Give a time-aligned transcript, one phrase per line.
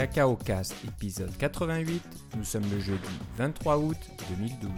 [0.00, 2.02] Cacao Cast, épisode 88.
[2.34, 2.98] Nous sommes le jeudi
[3.36, 3.98] 23 août
[4.30, 4.70] 2012.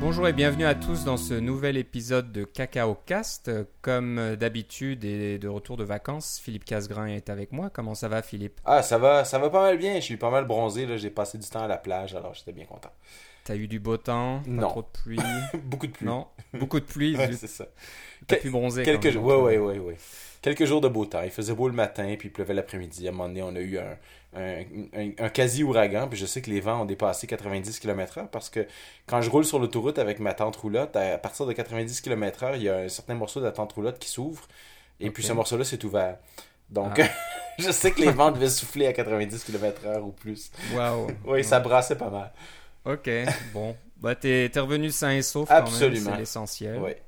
[0.00, 3.52] Bonjour et bienvenue à tous dans ce nouvel épisode de Cacao Cast.
[3.80, 7.70] Comme d'habitude et de retour de vacances, Philippe Casgrain est avec moi.
[7.70, 8.60] Comment ça va Philippe?
[8.64, 9.94] Ah, ça va, ça va pas mal bien.
[9.94, 10.88] Je suis pas mal bronzé.
[10.98, 12.90] J'ai passé du temps à la plage, alors j'étais bien content.
[13.44, 14.68] T'as eu du beau temps Pas Non.
[14.68, 15.18] trop de pluie
[15.64, 16.06] Beaucoup de pluie.
[16.06, 17.66] Non Beaucoup de pluie Ouais, c'est ça.
[18.26, 19.96] T'as pu bronzer Quelques jours, ouais, ouais, ouais, ouais.
[20.40, 21.22] Quelques jours de beau temps.
[21.22, 23.06] Il faisait beau le matin, puis il pleuvait l'après-midi.
[23.06, 23.96] À un moment donné, on a eu un,
[24.36, 24.60] un,
[24.94, 28.66] un- un quasi-ouragan, puis je sais que les vents ont dépassé 90 km/h parce que
[29.06, 32.62] quand je roule sur l'autoroute avec ma tente roulotte, à partir de 90 km/h, il
[32.62, 34.46] y a un certain morceau de la tente roulotte qui s'ouvre,
[35.00, 36.16] et puis ce morceau-là s'est ouvert.
[36.70, 37.08] Donc, Ah.
[37.58, 40.50] je sais que les vents devaient souffler à 90 km/h ou plus.
[40.74, 42.32] Waouh Oui, ça brassait pas mal.
[42.84, 43.08] Ok,
[43.52, 43.76] bon.
[43.96, 46.10] Bah, t'es revenu sain et sauf quand même, Absolument.
[46.12, 46.78] c'est l'essentiel.
[46.78, 47.00] Ouais.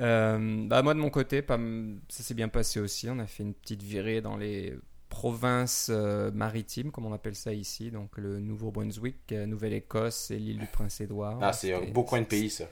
[0.00, 3.08] Euh, bah, moi, de mon côté, pas m- ça s'est bien passé aussi.
[3.10, 4.74] On a fait une petite virée dans les
[5.10, 7.90] provinces euh, maritimes, comme on appelle ça ici.
[7.90, 11.38] Donc, le Nouveau-Brunswick, euh, Nouvelle-Écosse et l'île du Prince-Édouard.
[11.42, 12.64] Ah, c'est un beau coin de pays, ça.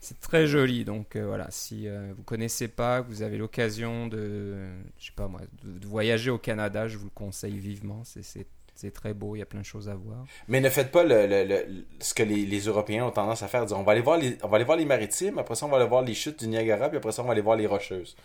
[0.00, 0.84] C'est très joli.
[0.84, 4.66] Donc, euh, voilà, si vous connaissez pas, vous avez l'occasion de,
[4.98, 8.02] je sais pas moi, de, de voyager au Canada, je vous le conseille vivement.
[8.04, 10.24] C'est- C'est très beau, il y a plein de choses à voir.
[10.48, 13.48] Mais ne faites pas le, le- le- ce que les, les Européens ont tendance à
[13.48, 13.64] faire.
[13.66, 15.68] Dire, on, va aller voir les, on va aller voir les maritimes, après ça, on
[15.68, 17.66] va aller voir les chutes du Niagara, puis après ça, on va aller voir les
[17.66, 18.16] rocheuses.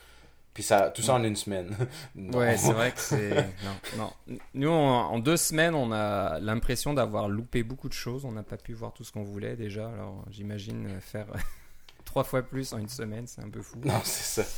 [0.53, 1.75] Puis ça, tout ça en une semaine.
[2.15, 2.39] Non.
[2.39, 3.29] Ouais, c'est vrai que c'est.
[3.97, 4.37] Non, non.
[4.55, 8.25] Nous, en, en deux semaines, on a l'impression d'avoir loupé beaucoup de choses.
[8.25, 9.87] On n'a pas pu voir tout ce qu'on voulait déjà.
[9.89, 11.27] Alors, j'imagine faire
[12.05, 13.77] trois fois plus en une semaine, c'est un peu fou.
[13.85, 14.49] Non, c'est ça.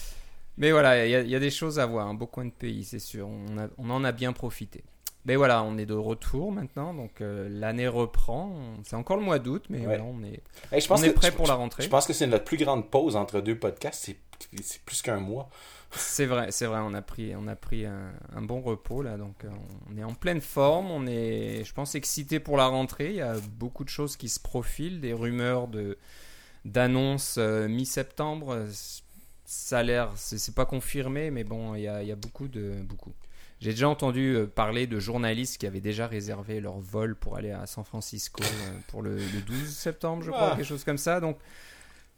[0.57, 2.07] Mais voilà, il y, a- il y a des choses à voir.
[2.07, 3.27] Un beau coin de pays, c'est sûr.
[3.27, 4.83] On, a- on en a bien profité.
[5.25, 6.93] Mais voilà, on est de retour maintenant.
[6.93, 8.47] Donc, euh, l'année reprend.
[8.51, 9.85] On- C'est encore le mois d'août, mais Ouais.
[9.85, 10.41] voilà, on est,
[10.71, 11.83] Hey, je on pense est que- prêt je- pour la rentrée.
[11.83, 14.03] Je pense que c'est notre plus grande pause entre deux podcasts.
[14.63, 15.49] C'est plus qu'un mois.
[15.91, 19.17] C'est vrai, c'est vrai, on a pris, on a pris un, un bon repos là,
[19.17, 19.49] donc euh,
[19.93, 23.09] on est en pleine forme, on est, je pense, excité pour la rentrée.
[23.09, 25.97] Il y a beaucoup de choses qui se profilent, des rumeurs de
[26.65, 28.65] d'annonces euh, mi-septembre.
[29.45, 32.47] Ça a l'air, c'est pas confirmé, mais bon, il y a, il y a beaucoup
[32.47, 33.11] de beaucoup.
[33.61, 37.51] J'ai déjà entendu euh, parler de journalistes qui avaient déjà réservé leur vol pour aller
[37.51, 40.55] à San Francisco euh, pour le, le 12 septembre, je crois, Ah.
[40.57, 41.19] quelque chose comme ça.
[41.19, 41.37] Donc,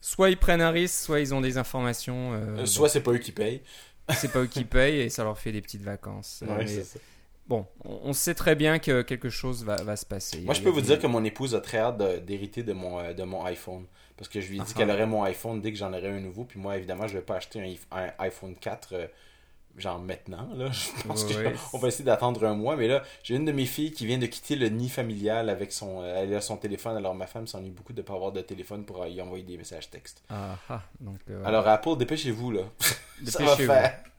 [0.01, 2.33] soit ils prennent un risque, soit ils ont des informations.
[2.33, 3.61] euh, Euh, bon Soit c'est pas eux qui payent.
[4.15, 6.43] c'est pas eux qui payent et ça leur fait des petites vacances.
[6.47, 6.99] Ouais, Mais ça.
[7.47, 10.41] bon, on sait très bien que quelque chose va, va se passer.
[10.41, 13.13] Moi, je peux vous des- dire que mon épouse a très hâte d'hériter de mon,
[13.13, 13.85] de mon iPhone.
[14.15, 14.77] Parce que je lui ai dit Ah.
[14.77, 16.45] qu'elle aurait mon iPhone dès que j'en aurais un nouveau.
[16.45, 19.07] Puis moi, évidemment, je vais pas acheter un, iPhone 4 euh,
[19.77, 20.47] genre maintenant.
[20.55, 20.69] Là.
[20.71, 21.53] Je pense ouais.
[21.71, 22.75] qu'on va essayer d'attendre un mois.
[22.75, 25.71] Mais là, j'ai une de mes filles qui vient de quitter le nid familial avec
[25.71, 26.95] son, euh, elle a son téléphone.
[26.97, 29.43] Alors ma femme s'ennuie beaucoup de ne pas avoir de téléphone pour euh, y envoyer
[29.43, 30.23] des messages textes.
[30.29, 31.43] Ah, ah, donc, euh.
[31.45, 32.61] Alors Apple, dépêchez-vous là.
[32.79, 32.95] Ça
[33.43, 33.71] va Dépêchez-vous.
[33.73, 33.99] faire.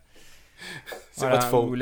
[1.13, 1.71] C'est Voilà, votre faute.
[1.71, 1.75] Ou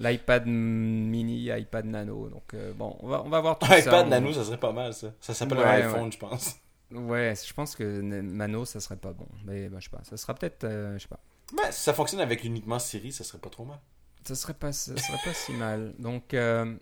[0.00, 2.28] l'iPad mini, iPad nano.
[2.28, 3.80] Donc euh, bon, on va, on va voir tout Un ça.
[3.80, 5.08] iPad On- Nano, ça serait pas mal ça.
[5.20, 6.56] Ça s'appelle un Ouais, iPhone, je pense.
[6.92, 9.26] Ouais, je pense que Nano, ça serait pas bon.
[9.44, 11.20] Mais ben, je sais pas, ça sera peut-être, euh, je sais pas.
[11.56, 13.78] Ben, si ça fonctionne avec uniquement Siri, ça serait pas trop mal.
[14.24, 15.94] Ça serait pas, ça serait pas si mal.
[15.98, 16.76] Donc, euh,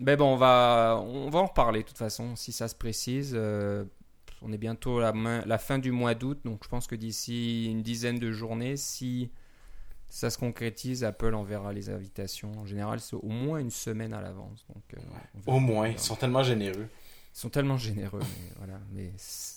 [0.00, 3.32] ben bon, on va, on va en reparler de toute façon si ça se précise.
[3.34, 3.84] Euh,
[4.42, 6.96] on est bientôt à la, main- la fin du mois d'août, donc je pense que
[6.96, 9.30] d'ici une dizaine de journées, si
[10.08, 12.52] ça se concrétise, Apple enverra les invitations.
[12.58, 14.66] En général, c'est au moins une semaine à l'avance.
[14.74, 15.00] Donc, euh.
[15.46, 16.88] Au moins, ils sont tellement généreux.
[17.34, 18.80] Ils sont tellement généreux, mais voilà.
[18.90, 19.12] Mais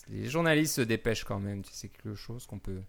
[0.08, 1.62] les journalistes se dépêchent quand même.
[1.70, 2.80] C'est quelque chose qu'on peut.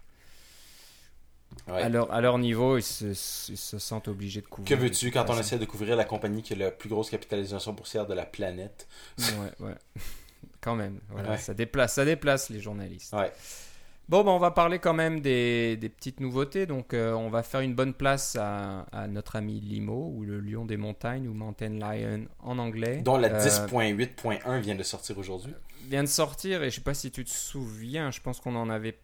[1.68, 1.81] Ouais.
[1.81, 3.06] À, leur, à leur niveau, ils se,
[3.52, 4.78] ils se sentent obligés de couvrir.
[4.78, 7.74] Que veux-tu quand on essaie de couvrir la compagnie qui a la plus grosse capitalisation
[7.74, 8.88] boursière de la planète?
[9.19, 9.75] Ouais, ouais.
[10.62, 11.38] Quand même, voilà, Ouais.
[11.38, 13.13] ça, déplace, ça déplace les journalistes.
[13.13, 13.31] Ouais.
[14.09, 16.66] Bon, ben, on va parler quand même des, des petites nouveautés.
[16.66, 20.40] Donc, euh, on va faire une bonne place à, à notre ami Limo, ou le
[20.40, 23.02] lion des montagnes, ou Mountain Lion en anglais.
[23.03, 25.53] Dont la Euh, 10.8.1 vient de sortir aujourd'hui.
[25.90, 28.70] vient de sortir, et je sais pas si tu te souviens, je pense qu'on en
[28.70, 28.97] avait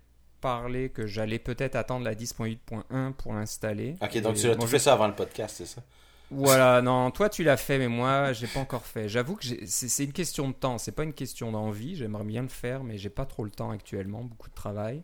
[0.44, 3.96] parlé que j'allais peut-être attendre la 10.8.1 pour l'installer.
[4.02, 5.82] Ok, donc Et tu as bon, tout fait ça avant le podcast, c'est ça?
[6.30, 9.08] Voilà, non, toi tu l'as fait, mais moi j'ai pas encore fait.
[9.08, 11.96] J'avoue que c'est une question de temps, c'est pas une question d'envie.
[11.96, 15.04] J'aimerais bien le faire, mais j'ai pas trop le temps actuellement, beaucoup de travail.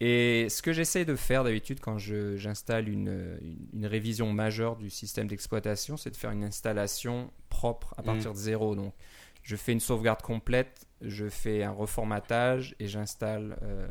[0.00, 4.90] Et ce que j'essaie de faire d'habitude quand j'installe une, une, une révision majeure du
[4.90, 8.74] système d'exploitation, c'est de faire une installation propre à partir de zéro.
[8.74, 8.94] Donc
[9.42, 13.86] je fais une sauvegarde complète, je fais un reformatage et j'installe euh,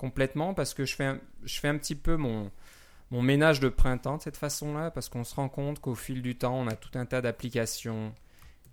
[0.00, 2.50] complètement parce que je fais un, petit peu mon,
[3.10, 6.36] mon ménage de printemps de cette façon-là, parce qu'on se rend compte qu'au fil du
[6.36, 8.14] temps, on a tout un tas d'applications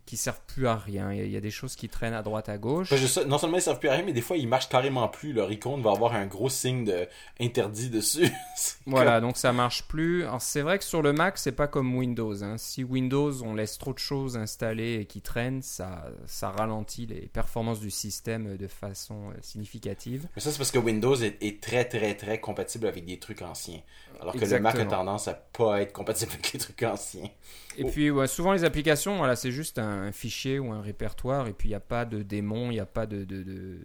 [0.07, 1.11] qui servent plus à rien.
[1.11, 2.91] Il y, a, des choses qui traînent à droite à gauche.
[3.27, 5.33] non seulement ils servent plus à rien, mais des fois ils marchent carrément plus.
[5.33, 7.07] Leur icône va avoir un gros signe de
[7.41, 8.31] interdit dessus.
[8.87, 10.25] voilà, donc ça marche plus.
[10.39, 12.41] C'est vrai que sur le Mac, c'est pas comme Windows.
[12.41, 12.57] Hein.
[12.57, 17.27] Si Windows, on laisse trop de choses installées et qui traînent, ça, ça ralentit les
[17.27, 20.27] performances du système de façon euh, significative.
[20.37, 23.81] Mais ça, c'est parce que Windows est, très, très, très compatible avec des trucs anciens.
[24.21, 27.29] Alors que le Mac a tendance à pas être compatible avec les trucs anciens.
[27.77, 31.69] Et puis, souvent, les applications, voilà, c'est juste un, fichier ou un répertoire, et puis
[31.69, 33.79] il n'y a pas de démon, il n'y a pas de, de,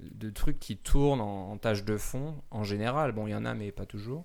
[0.00, 3.12] de, trucs qui tournent en, tâche de fond, en général.
[3.12, 4.24] Bon, il y en a, mais pas toujours.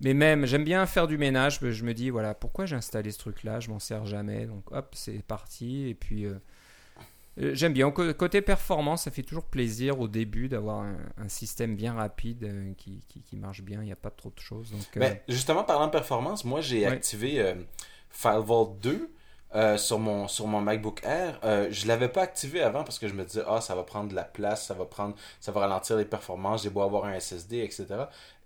[0.00, 1.58] Mais même, j'aime bien faire du ménage.
[1.60, 3.60] Je me dis, voilà, pourquoi j'ai installé ce truc-là?
[3.60, 4.46] Je m'en sers jamais.
[4.46, 5.88] Donc, hop, c'est parti.
[5.88, 6.34] Et puis, euh,
[7.40, 7.90] euh, j'aime bien.
[7.90, 10.84] Côté performance, ça fait toujours plaisir au début d'avoir
[11.16, 13.80] un, système bien rapide euh, qui, qui, marche bien.
[13.82, 14.70] Il n'y a pas trop de choses.
[14.70, 17.54] Donc, ben, justement, parlant de performance, moi, j'ai activé
[18.10, 19.10] FileVault 2
[19.54, 21.38] euh, sur, mon, sur mon MacBook Air.
[21.44, 24.08] Euh, je l'avais pas activé avant parce que je me disais, ah, ça va prendre
[24.08, 27.18] de la place, ça va prendre, ça va ralentir les performances, j'ai beau avoir un
[27.18, 27.86] SSD, etc.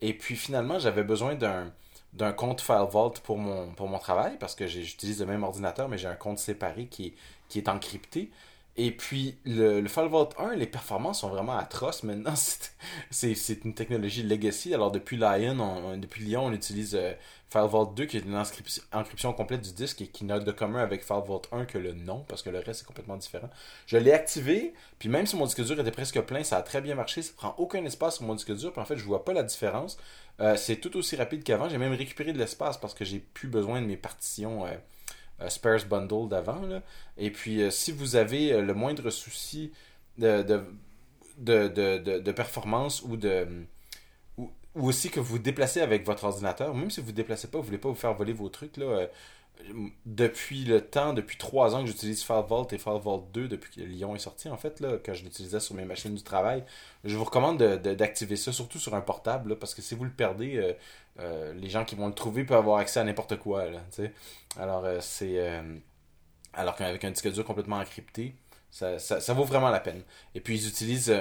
[0.00, 1.72] Et puis finalement, j'avais besoin d'un
[2.12, 5.98] d'un compte FileVault pour mon, pour mon travail parce que j'utilise le même ordinateur, mais
[5.98, 7.14] j'ai un compte séparé qui,
[7.48, 8.30] qui est encrypté.
[8.78, 12.34] Et puis, le, le FileVault 1, les performances sont vraiment atroces maintenant.
[13.10, 14.74] C'est une technologie legacy.
[14.74, 17.14] Alors, depuis Lion, depuis Lyon, on utilise euh,
[17.48, 21.04] FileVault 2, qui est une encryption, complète du disque et qui n'a de commun avec
[21.04, 23.48] FileVault 1 que le nom, parce que le reste est complètement différent.
[23.86, 26.82] Je l'ai activé, puis même si mon disque dur était presque plein, ça a très
[26.82, 27.22] bien marché.
[27.22, 29.42] Ça prend aucun espace sur mon disque dur, puis en fait, je vois pas la
[29.42, 29.96] différence.
[30.40, 31.70] Euh, c'est tout aussi rapide qu'avant.
[31.70, 34.66] J'ai même récupéré de l'espace parce que j'ai plus besoin de mes partitions.
[34.66, 34.76] Euh,
[35.48, 36.62] Spares Bundle d'avant.
[37.16, 39.72] Et puis, euh, si vous avez euh, le moindre souci
[40.18, 43.46] de, de, de, de, performance ou de
[44.38, 47.58] ou, aussi que vous déplacez avec votre ordinateur, même si vous ne vous déplacez pas,
[47.58, 49.08] vous ne voulez pas vous faire voler vos trucs, là,
[50.04, 54.14] depuis le temps, depuis trois ans que j'utilise FileVault et FileVault 2 depuis que Lyon
[54.14, 56.64] est sorti, en fait, là, que je l'utilisais sur mes machines du travail,
[57.04, 60.56] je vous recommande d'activer ça, surtout sur un portable, parce que si vous le perdez,
[60.56, 60.72] euh,
[61.20, 63.70] euh, les gens qui vont le trouver peuvent avoir accès à n'importe quoi.
[63.70, 63.80] Là,
[64.58, 65.62] alors, euh, c'est.
[66.52, 68.36] alors qu'avec un disque dur complètement encrypté,
[68.70, 70.02] ça, ça, ça, vaut vraiment la peine.
[70.34, 71.14] Et puis, ils utilisent.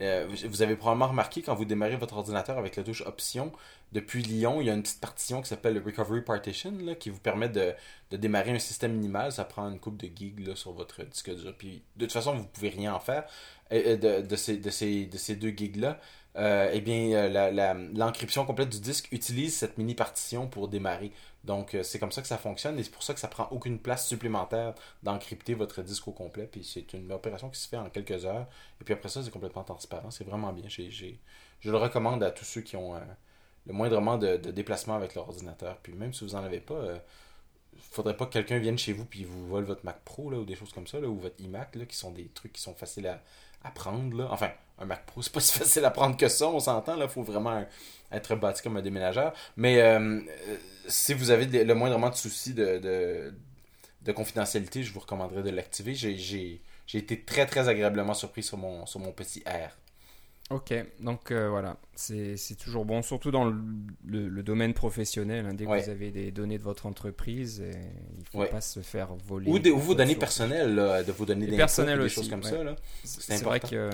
[0.00, 3.52] Vous avez probablement remarqué quand vous démarrez votre ordinateur avec la touche Option,
[3.92, 7.10] depuis Lyon, il y a une petite partition qui s'appelle le Recovery Partition là, qui
[7.10, 7.74] vous permet de,
[8.10, 9.30] démarrer un système minimal.
[9.30, 11.54] Ça prend une coupe de gigs sur votre disque dur.
[11.56, 13.24] Puis, de toute façon, vous ne pouvez rien en faire
[13.70, 16.00] de, de, ces, de, ces, de ces deux gigs-là.
[16.36, 21.12] Euh, eh bien, euh, l'encryption complète du disque utilise cette mini partition pour démarrer.
[21.44, 23.46] Donc, euh, c'est comme ça que ça fonctionne et c'est pour ça que ça prend
[23.52, 26.48] aucune place supplémentaire d'encrypter votre disque au complet.
[26.50, 28.48] Puis, c'est une opération qui se fait en quelques heures.
[28.80, 30.10] Et puis après ça, c'est complètement transparent.
[30.10, 30.68] C'est vraiment bien.
[30.68, 32.94] je le recommande à tous ceux qui ont
[33.66, 35.78] le moindrement de, de déplacement avec l'ordinateur.
[35.82, 37.00] Puis même si vous n'en avez pas,
[37.78, 40.44] faudrait pas que quelqu'un vienne chez vous puis vous vole votre Mac Pro là, ou
[40.44, 43.06] des choses comme ça, ou votre iMac, là, qui sont des trucs qui sont faciles
[43.06, 43.22] à,
[43.62, 44.16] à prendre.
[44.16, 44.28] Là.
[44.30, 47.00] Enfin, un Mac Pro, c'est pas si facile à prendre que ça, on s'entend.
[47.00, 47.64] Il faut vraiment
[48.12, 49.32] être bâti comme un déménageur.
[49.56, 50.20] Mais euh,
[50.86, 53.34] si vous avez le moindrement de soucis de, de,
[54.02, 55.94] de, confidentialité, je vous recommanderais de l'activer.
[55.94, 56.60] J'ai
[56.92, 59.76] été très très agréablement surpris sur mon, sur mon petit R.
[60.50, 65.46] Ok, donc euh, voilà, c'est toujours bon, surtout dans le, le, domaine professionnel.
[65.46, 67.70] Hein, dès que vous avez des données de votre entreprise, et
[68.12, 69.50] il ne faut pas se faire voler.
[69.50, 72.58] Ou, vos données personnelles, de vos données des choses comme ça.
[73.04, 73.90] C'est vrai que euh,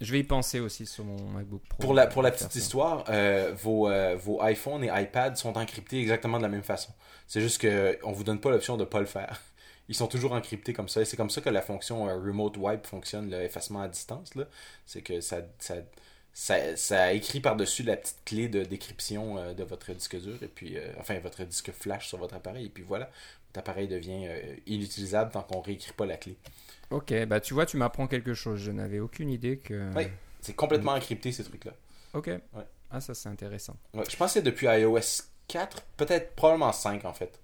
[0.00, 1.78] je vais y penser aussi sur mon MacBook Pro.
[1.80, 6.38] Pour la, pour la petite histoire, euh, vos, vos iPhones et iPads sont encryptés exactement
[6.38, 6.92] de la même façon.
[7.26, 9.40] C'est juste qu'on ne vous donne pas l'option de ne pas le faire
[9.88, 11.00] ils sont toujours encryptés comme ça.
[11.00, 14.30] Et c'est comme ça que la fonction euh, Remote Wipe fonctionne, l'effacement à distance.
[14.86, 15.76] C'est que ça, ça,
[16.32, 20.48] ça, ça, écrit par-dessus la petite clé de décryption euh, de votre disque dur, et
[20.48, 22.66] puis, euh, enfin, votre disque flash sur votre appareil.
[22.66, 23.10] Et puis voilà,
[23.56, 24.28] appareil devient
[24.66, 26.36] inutilisable tant qu'on réécrit pas la clé.
[26.90, 28.60] Ok, bah tu vois, tu m'apprends quelque chose.
[28.60, 29.94] Je n'avais aucune idée que.
[29.96, 30.04] Oui,
[30.40, 31.72] c'est complètement encrypté ces trucs-là.
[32.14, 32.30] Ok.
[32.90, 33.76] Ah, ça c'est intéressant.
[33.94, 37.38] je pense que c'est depuis iOS 4, peut-être probablement 5 en fait.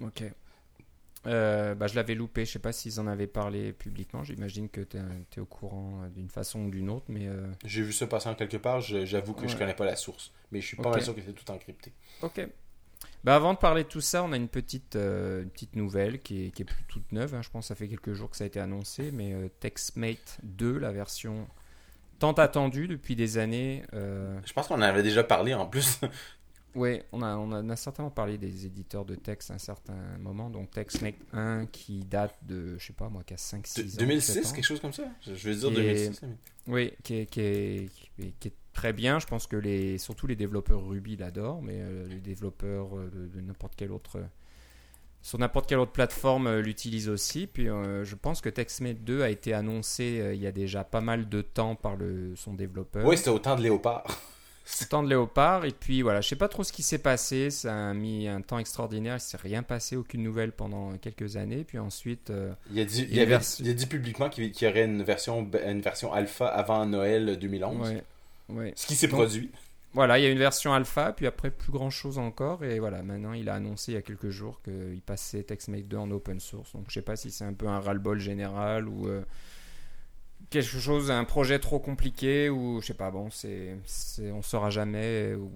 [0.00, 0.22] Ok.
[1.26, 4.22] Euh, bah, je l'avais loupé, je sais pas s'ils en avaient parlé publiquement.
[4.24, 7.26] J'imagine que tu es, au courant euh, d'une façon ou d'une autre, mais.
[7.26, 8.80] Euh, J'ai vu ça passer en quelque part.
[8.80, 11.32] J'avoue que je connais pas la source, mais je suis pas mal sûr que c'est
[11.32, 11.92] tout encrypté.
[12.22, 12.46] Ok.
[13.24, 16.50] Bah avant de parler de tout ça, on a une petite, petite nouvelle qui est,
[16.50, 17.34] qui est plus toute neuve.
[17.34, 17.42] Hein.
[17.42, 20.78] Je pense que ça fait quelques jours que ça a été annoncé, mais TextMate 2,
[20.78, 21.46] la version
[22.18, 23.82] tant attendue depuis des années.
[23.92, 26.00] Je pense qu'on en avait déjà parlé en plus.
[26.74, 30.50] Oui, on a, on, a, certainement parlé des éditeurs de texte à un certain moment.
[30.50, 33.96] Donc TextMate 1 qui date de, je sais pas moi, qui a 5-6 ans.
[33.98, 35.04] 2006, quelque chose comme ça?
[35.22, 36.22] Je veux dire 2006.
[36.66, 37.90] Oui, qui est, qui, est,
[38.40, 39.18] qui, est, très bien.
[39.18, 43.40] Je pense que les, surtout les développeurs Ruby l'adorent, mais euh, les développeurs euh, de,
[43.40, 44.18] n'importe quel autre
[45.22, 47.46] sur n'importe quelle autre plateforme euh, l'utilise aussi.
[47.46, 50.84] Puis euh, je pense que TextMate 2 a été annoncé euh, il y a déjà
[50.84, 53.06] pas mal de temps par le, son développeur.
[53.06, 54.04] Oui, c'était au temps de Léopard.
[54.88, 55.66] Temps de Léopard.
[55.66, 57.50] Et puis voilà, je sais pas trop ce qui s'est passé.
[57.50, 59.16] Ça a mis un temps extraordinaire.
[59.16, 61.64] Il s'est rien passé, aucune nouvelle pendant quelques années.
[61.64, 64.50] Puis ensuite, euh, Il a dit, Il a avait- vers- il a dit publiquement qu'il
[64.52, 67.88] qu'il y aurait une version, une version alpha avant Noël 2011.
[67.90, 68.04] ouais,
[68.48, 68.72] ouais.
[68.76, 69.50] Ce qui s'est produit.
[69.92, 72.64] Voilà, il y a une version alpha, puis après plus grand chose encore.
[72.64, 75.96] Et voilà, maintenant il a annoncé il y a quelques jours qu'il passait TextMate 2
[75.96, 76.72] en open source.
[76.72, 79.22] Donc je sais pas si c'est un peu un ras-le-bol général ou euh,
[80.50, 83.10] quelque chose, un projet trop compliqué ou je sais pas.
[83.10, 85.50] Bon, c'est, c'est- on saura jamais ou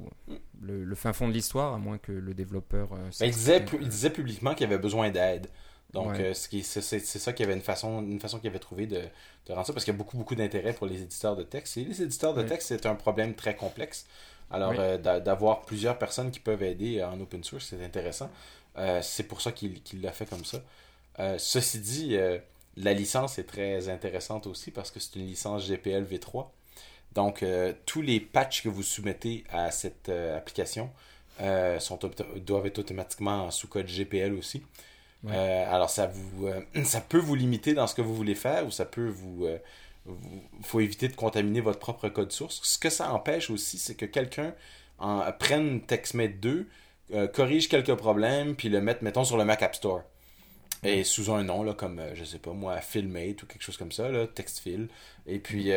[0.62, 2.92] le, le fin fond de l'histoire, à moins que le développeur.
[2.92, 5.48] euh, il, disait, il disait publiquement qu'il avait besoin d'aide.
[5.92, 6.20] Donc, Ouais.
[6.20, 9.00] euh, c'est ça qu'il y avait une façon, une façon qu'il avait trouvé de,
[9.46, 11.78] de rendre ça, parce qu'il y a beaucoup, beaucoup d'intérêt pour les éditeurs de texte.
[11.78, 12.46] Et les éditeurs de Ouais.
[12.46, 14.06] texte, c'est un problème très complexe.
[14.50, 14.76] Alors, Oui.
[14.78, 18.30] euh, d'a- d'avoir plusieurs personnes qui peuvent aider en open source, c'est intéressant.
[18.76, 20.62] Euh, c'est pour ça qu'il l'a fait comme ça.
[21.20, 22.38] Euh, ceci dit, euh,
[22.76, 26.52] la licence est très intéressante aussi parce que c'est une licence GPL v3.
[27.14, 30.90] Donc, euh, tous les patchs que vous soumettez à cette euh, application
[31.40, 31.98] euh, sont
[32.36, 34.62] doivent être automatiquement sous code GPL aussi.
[35.24, 35.32] Ouais.
[35.34, 38.66] Euh, alors, ça, vous, euh, ça peut vous limiter dans ce que vous voulez faire
[38.66, 39.46] ou ça peut vous.
[39.46, 39.58] euh,
[40.06, 42.60] vous- faut éviter de contaminer votre propre code source.
[42.62, 44.54] Ce que ça empêche aussi, c'est que quelqu'un
[44.98, 46.66] en, prenne TextMate 2,
[47.14, 50.02] euh, corrige quelques problèmes, puis le mette, mettons, sur le Mac App Store.
[50.84, 53.92] Et sous un nom, là, comme, je sais pas moi, Filmate ou quelque chose comme
[53.92, 54.88] ça, là, TextFill.
[55.26, 55.70] Et puis,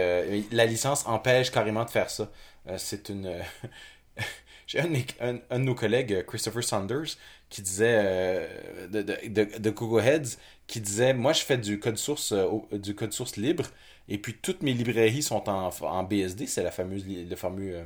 [0.52, 2.30] la licence empêche carrément de faire ça.
[2.78, 3.34] C'est une.
[4.68, 7.18] J'ai un, un- un de nos collègues, Christopher Saunders,
[7.52, 11.98] qui disait, euh, de, de, de, Google Heads, qui disait Moi, je fais du code
[11.98, 13.66] source, euh, du code source libre,
[14.08, 17.84] et puis toutes mes librairies sont en, en BSD, c'est la fameuse, euh,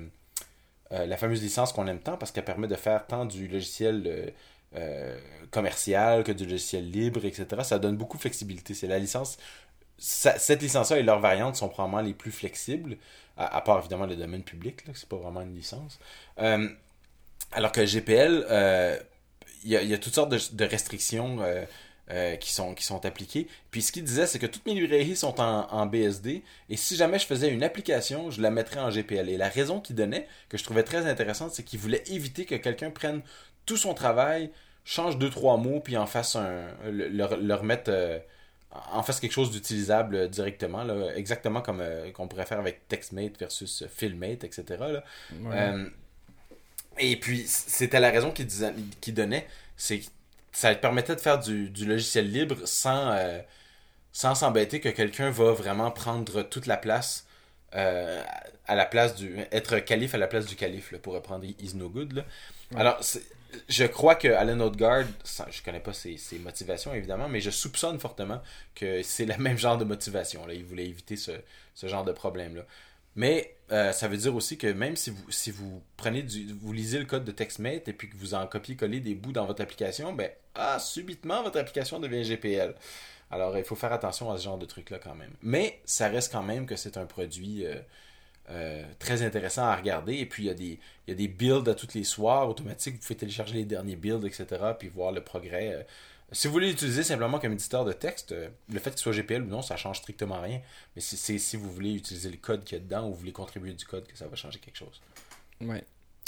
[0.91, 4.33] la fameuse licence qu'on aime tant, parce qu'elle permet de faire tant du logiciel.
[5.51, 7.45] commercial que du logiciel libre, etc.
[7.63, 8.73] Ça donne beaucoup de flexibilité.
[8.73, 9.37] C'est la licence.
[9.97, 12.97] cette licence-là et leurs variantes sont probablement les plus flexibles,
[13.37, 15.97] à, part évidemment le domaine public, c'est pas vraiment une licence.
[16.37, 18.45] Alors que GPL,
[19.65, 21.65] il y, a, il y a toutes sortes de, de restrictions euh,
[22.11, 23.47] euh, qui, sont, qui sont appliquées.
[23.71, 26.95] Puis ce qu'il disait, c'est que toutes mes librairies sont en, en BSD, et si
[26.95, 29.29] jamais je faisais une application, je la mettrais en GPL.
[29.29, 32.55] Et la raison qu'il donnait, que je trouvais très intéressante, c'est qu'il voulait éviter que
[32.55, 33.21] quelqu'un prenne
[33.65, 34.51] tout son travail,
[34.85, 36.67] change deux, trois mots, puis en fasse un.
[36.85, 37.89] le, le- le remette.
[37.89, 38.19] euh,
[38.91, 41.81] en fasse quelque chose d'utilisable directement, là, exactement comme
[42.13, 44.63] qu'on pourrait faire avec TextMate versus Filmate, etc.
[44.79, 45.03] là.
[45.31, 45.73] Ouais.
[46.97, 48.47] Et puis, c'était la raison qu'il
[49.01, 49.47] qu'il donnait,
[49.77, 50.05] c'est que
[50.51, 53.39] ça te permettait de faire du, du logiciel libre sans euh,
[54.13, 57.27] sans s'embêter que quelqu'un va vraiment prendre toute la place
[57.75, 58.23] euh,
[58.67, 61.75] à la place du être calife à la place du calife là, pour reprendre Is
[61.75, 62.13] No Good.
[62.13, 62.25] Là.
[62.71, 62.79] Ouais.
[62.79, 62.99] Alors,
[63.69, 67.49] je crois que Alan Odegaard, sans- je connais pas ses, ses motivations évidemment, mais je
[67.51, 68.41] soupçonne fortement
[68.75, 70.45] que c'est le même genre de motivation.
[70.47, 70.53] Là.
[70.53, 71.31] Il voulait éviter ce,
[71.73, 72.63] ce genre de problème-là.
[73.15, 76.71] Mais euh, ça veut dire aussi que même si vous, si vous prenez du, vous
[76.71, 79.61] lisez le code de TextMate et puis que vous en copiez-collez des bouts dans votre
[79.61, 82.75] application, ben ah, subitement votre application devient GPL.
[83.31, 85.33] Alors il faut faire attention à ce genre de truc-là quand même.
[85.41, 87.79] Mais ça reste quand même que c'est un produit euh,
[88.51, 90.13] euh, très intéressant à regarder.
[90.17, 92.47] Et puis il y, a des, il y a des builds à tous les soirs
[92.47, 92.95] automatiques.
[92.95, 94.45] Vous pouvez télécharger les derniers builds, etc.
[94.77, 95.87] Puis voir le progrès.
[96.31, 99.43] Si vous voulez l'utiliser simplement comme éditeur de texte, euh, le fait qu'il soit GPL
[99.43, 100.59] ou non, ça change strictement rien.
[100.95, 103.19] Mais si, c'est si vous voulez utiliser le code qu'il y a dedans ou vous
[103.19, 105.01] voulez contribuer du code, que ça va changer quelque chose.
[105.61, 105.83] Ouais.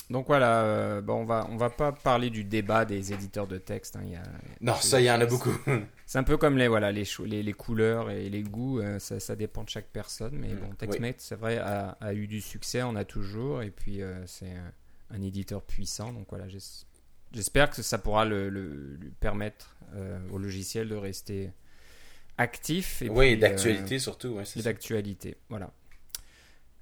[0.09, 3.57] Donc voilà, euh, bon, on va on va pas parler du débat des éditeurs de
[3.57, 3.97] texte.
[3.97, 4.23] hein, il y a-
[4.61, 5.51] Non, ça, il y en a beaucoup.
[6.05, 9.19] C'est un peu comme les voilà les, les, les couleurs et les goûts, euh, ça,
[9.19, 10.35] ça dépend de chaque personne.
[10.37, 13.69] Mais Mm, bon, TextMate, c'est vrai, a, a eu du succès, on a toujours, et
[13.71, 14.71] puis euh, c'est un,
[15.17, 16.13] un éditeur puissant.
[16.13, 16.85] Donc voilà, j'es-
[17.33, 19.75] j'espère que ça pourra le, le- lui permettre
[20.31, 21.51] au logiciel de rester
[22.37, 23.01] actif.
[23.01, 24.29] Et oui, d'actualité surtout.
[24.29, 25.71] Ouais, euh, et d'actualité, voilà.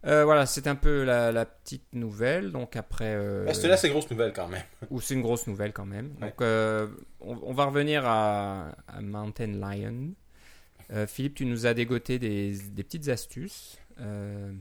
[0.05, 2.51] Euh, voilà, c'est un peu la, la petite nouvelle.
[2.51, 4.61] Donc après, euh, Ah, C'était là, c'est grosse nouvelle quand même.
[4.91, 6.13] ou c'est une grosse nouvelle quand même.
[6.21, 6.27] Ouais.
[6.27, 6.87] Donc, euh,
[7.21, 10.13] on, on va revenir à, à Mountain Lion.
[10.91, 14.51] Euh, Philippe, tu nous as dégoté des, des petites astuces euh,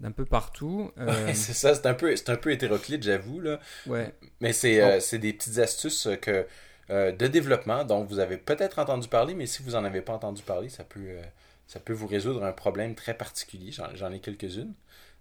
[0.00, 0.90] d'un peu partout.
[0.98, 3.60] Euh, Ouais, c'est ça, c'est un peu, c'est un peu hétéroclite, j'avoue là.
[3.86, 6.46] ouais, Mais c'est, euh, c'est des petites astuces que
[6.90, 10.14] euh, de développement dont vous avez peut-être entendu parler, mais si vous en avez pas
[10.14, 11.22] entendu parler, ça peut, euh,
[11.66, 13.72] ça peut vous résoudre un problème très particulier.
[13.94, 14.72] J'en, ai quelques-unes.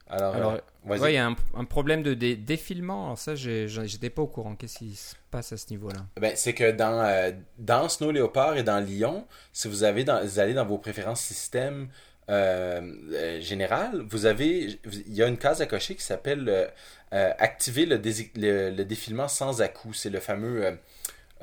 [0.10, 0.60] Alors, Alors, euh.
[0.86, 3.06] Ouais, il y a un, un problème de dé- défilement.
[3.08, 4.56] Alors ça, j'étais pas au courant.
[4.56, 6.06] Qu'est-ce qui se passe à ce niveau-là?
[6.20, 10.24] Ben, c'est que dans, euh, dans Snow Leopard et dans Lyon, si vous, avez dans,
[10.24, 11.90] vous allez dans vos préférences système
[12.30, 16.70] euh, général, vous avez, il y a une case à cocher qui s'appelle
[17.12, 17.98] activer le,
[18.36, 19.92] le, le défilement sans à-coup.
[19.94, 20.78] C'est le fameux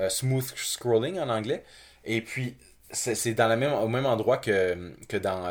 [0.08, 1.64] smooth scrolling en anglais.
[2.04, 2.56] Et puis,
[2.90, 5.48] c'est dans même, au même endroit que, que dans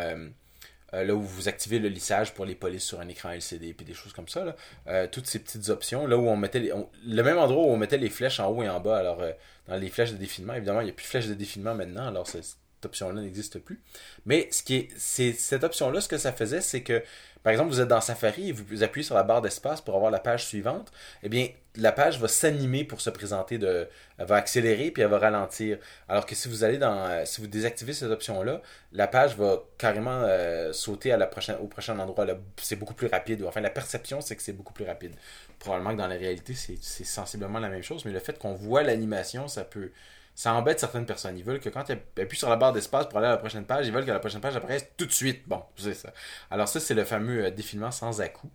[0.93, 3.83] euh, là où vous activez le lissage pour les polices sur un écran LCD et
[3.83, 4.45] des choses comme ça.
[4.45, 4.55] Là.
[4.87, 6.59] Euh, toutes ces petites options, là où on mettait
[7.05, 8.97] le même endroit où on mettait les flèches en haut et en bas.
[8.97, 9.31] Alors, euh,
[9.67, 12.07] dans les flèches de défilement, évidemment, il n'y a plus de flèches de défilement maintenant,
[12.07, 13.81] alors cette option-là n'existe plus.
[14.25, 17.03] Mais ce qui est, c'est cette option-là, ce que ça faisait, c'est que
[17.43, 20.11] par exemple, vous êtes dans Safari et vous appuyez sur la barre d'espace pour avoir
[20.11, 24.37] la page suivante, eh bien, la page va s'animer pour se présenter, de, elle va
[24.37, 25.77] accélérer puis elle va ralentir.
[26.07, 28.61] Alors que si vous allez dans, euh, si vous désactivez cette option-là,
[28.93, 31.13] la page va carrément euh, sauter
[31.59, 32.25] au prochain endroit.
[32.57, 33.43] C'est beaucoup plus rapide.
[33.45, 35.13] Enfin, la perception, c'est que c'est beaucoup plus rapide.
[35.59, 38.83] Probablement que dans la réalité, c'est sensiblement la même chose, mais le fait qu'on voit
[38.83, 39.91] l'animation, ça peut,
[40.35, 41.37] ça embête certaines personnes.
[41.37, 43.65] Ils veulent que quand tu appuies sur la barre d'espace pour aller à la prochaine
[43.65, 45.47] page, ils veulent que la prochaine page apparaisse tout de suite.
[45.47, 46.11] Bon, c'est ça.
[46.49, 48.49] Alors ça, c'est le fameux euh, défilement sans à-coup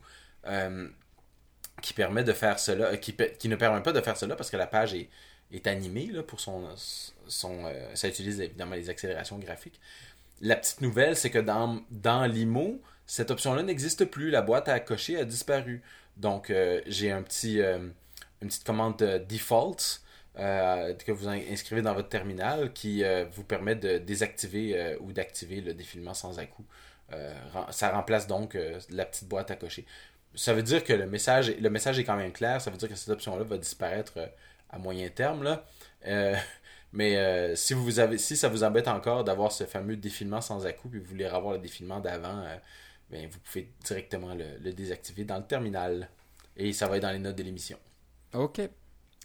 [0.46, 0.88] euh,
[1.80, 3.14] qui permet de faire cela, euh, qui,
[3.48, 5.08] ne permet pas de faire cela parce que la page est,
[5.52, 6.68] est animée là, pour son...
[7.28, 9.80] son ça utilise évidemment les accélérations graphiques.
[10.40, 14.30] La petite nouvelle, c'est que dans, dans l'IMO, cette option-là n'existe plus.
[14.30, 15.82] La boîte à cocher a disparu.
[16.16, 16.52] Donc,
[16.86, 17.92] j'ai un petit, une
[18.48, 18.96] petite commande
[19.28, 20.00] default
[20.38, 25.12] euh, que vous inscrivez dans votre terminal qui euh, vous permet de désactiver euh, ou
[25.12, 26.64] d'activer le défilement sans à-coup.
[27.70, 28.56] ça remplace donc
[28.90, 29.86] la petite boîte à cocher.
[30.34, 32.60] Ça veut dire que le message, le message est quand même clair.
[32.60, 34.18] Ça veut dire que cette option-là va disparaître
[34.70, 35.42] à moyen terme.
[35.42, 35.64] Là.
[36.92, 40.90] mais si, vous avez, si ça vous embête encore d'avoir ce fameux défilement sans à-coup
[40.94, 42.44] et vous voulez avoir le défilement d'avant,
[43.10, 46.10] ben, vous pouvez directement le désactiver dans le terminal.
[46.58, 47.78] Et ça va être dans les notes de l'émission.
[48.34, 48.60] OK.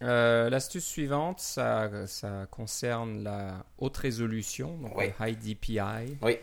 [0.03, 6.17] Euh, l'astuce suivante, ça, ça, concerne la haute résolution, donc High DPI.
[6.22, 6.38] Oui.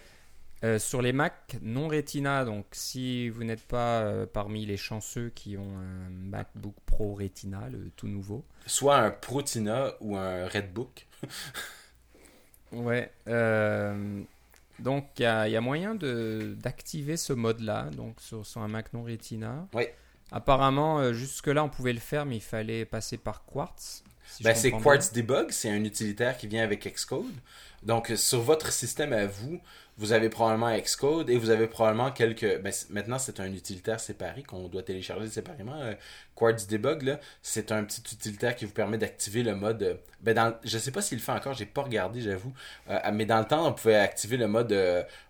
[0.63, 5.31] Euh, sur les Mac non Retina, donc si vous n'êtes pas euh, parmi les chanceux
[5.35, 8.45] qui ont un MacBook Pro Retina, le tout nouveau.
[8.67, 11.07] Soit un Protina ou un Redbook.
[12.73, 13.11] ouais.
[14.79, 19.67] donc il y, a moyen d'activer ce mode-là, donc sur, sur, un Mac non Retina.
[19.73, 19.85] Oui.
[20.33, 24.05] Apparemment, euh, jusque-là, on pouvait le faire, mais il fallait passer par Quartz.
[24.43, 27.25] ben, c'est Quartz Debug, c'est un utilitaire qui vient avec Xcode.
[27.83, 29.61] Donc, sur votre système à vous,
[30.01, 32.59] vous avez probablement Xcode et vous avez probablement quelques.
[32.63, 35.79] Ben, maintenant, c'est un utilitaire séparé qu'on doit télécharger séparément.
[35.79, 35.93] Euh,
[36.35, 39.83] Quartz Debug, c'est un petit utilitaire qui vous permet d'activer le mode.
[39.83, 42.55] Euh, ben, dans, je ne sais pas s'il le fait encore, j'ai pas regardé, j'avoue.
[42.89, 44.73] Euh, mais dans le temps, on pouvait activer le mode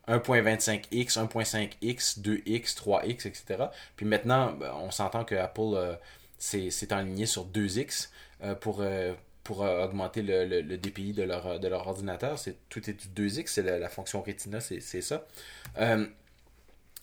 [0.07, 3.65] 1.25x, 1.5x, 2x, 3x, etc.
[3.97, 5.99] Puis maintenant, ben, on s'entend que Apple
[6.39, 8.09] s'est enligné sur 2x
[8.61, 8.85] pour
[9.45, 12.39] pour euh, augmenter le, DPI de leur, de leur ordinateur.
[12.39, 15.27] C'est, tout est du 2X, c'est la, fonction Retina, c'est, ça.
[15.79, 16.07] Euh,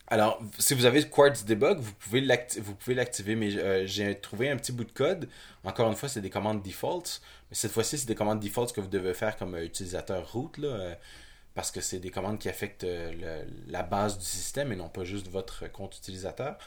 [0.08, 4.72] alors, si vous avez Quartz Debug, vous pouvez, l'activer, mais euh, j'ai trouvé un petit
[4.72, 5.28] bout de code.
[5.64, 7.22] Encore une fois, c'est des commandes defaults.
[7.50, 10.52] Mais cette fois-ci, c'est des commandes defaults que vous devez faire comme utilisateur root,
[11.56, 12.86] parce que c'est des commandes qui affectent
[13.68, 16.58] la base du système et non pas juste votre compte utilisateur.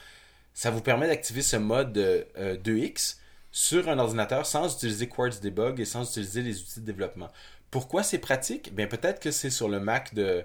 [0.52, 1.96] Ça vous permet d'activer ce mode
[2.36, 3.20] 2X
[3.52, 7.28] sur un ordinateur sans utiliser Quartz Debug et sans utiliser les outils de développement.
[7.70, 8.74] Pourquoi c'est pratique?
[8.74, 10.44] Bien, peut-être que c'est sur le Mac de,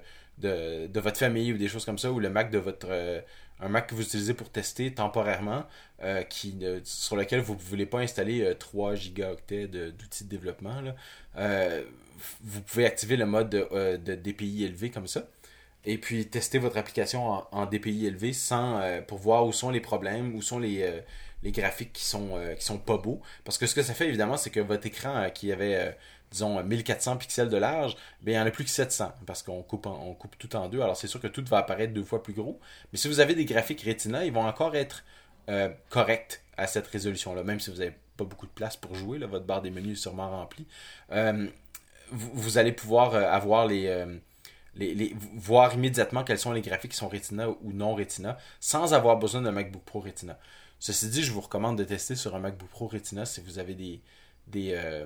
[0.94, 2.88] votre famille ou des choses comme ça, ou le Mac de votre.
[2.90, 3.22] Euh,
[3.62, 5.64] un Mac que vous utilisez pour tester temporairement,
[6.04, 6.24] euh,
[6.84, 10.76] sur lequel vous ne voulez pas installer 3 euh, gigaoctets d'outils de, développement.
[12.44, 15.26] vous pouvez activer le mode de, de, DPI élevé comme ça
[15.86, 19.80] et puis tester votre application en, en DPI élevé sans pour voir où sont les
[19.80, 21.04] problèmes, où sont les,
[21.46, 23.22] les graphiques qui sont, euh, qui sont pas beaux.
[23.44, 25.92] Parce que ce que ça fait, évidemment, c'est que votre écran euh, qui avait, euh,
[26.32, 29.62] disons, 1400 pixels de large, ben, il n'y en a plus que 700 parce qu'on
[29.62, 30.82] coupe, on coupe tout en deux.
[30.82, 32.60] Alors, c'est sûr que tout va apparaître deux fois plus gros.
[32.92, 35.06] Mais si vous avez des graphiques Retina, ils vont encore être
[35.90, 39.20] corrects à cette résolution-là, même si vous n'avez pas beaucoup de place pour jouer.
[39.20, 40.66] Là, votre barre des menus est sûrement remplie.
[42.12, 44.04] Vous, allez pouvoir avoir les...
[44.78, 49.18] Les, voir immédiatement quels sont les graphiques qui sont Retina ou non Retina sans avoir
[49.18, 50.38] besoin d'un MacBook Pro Retina.
[50.80, 53.76] Ceci dit, je vous recommande de tester sur un MacBook Pro Retina si vous avez
[53.76, 54.02] des,
[54.74, 55.06] euh,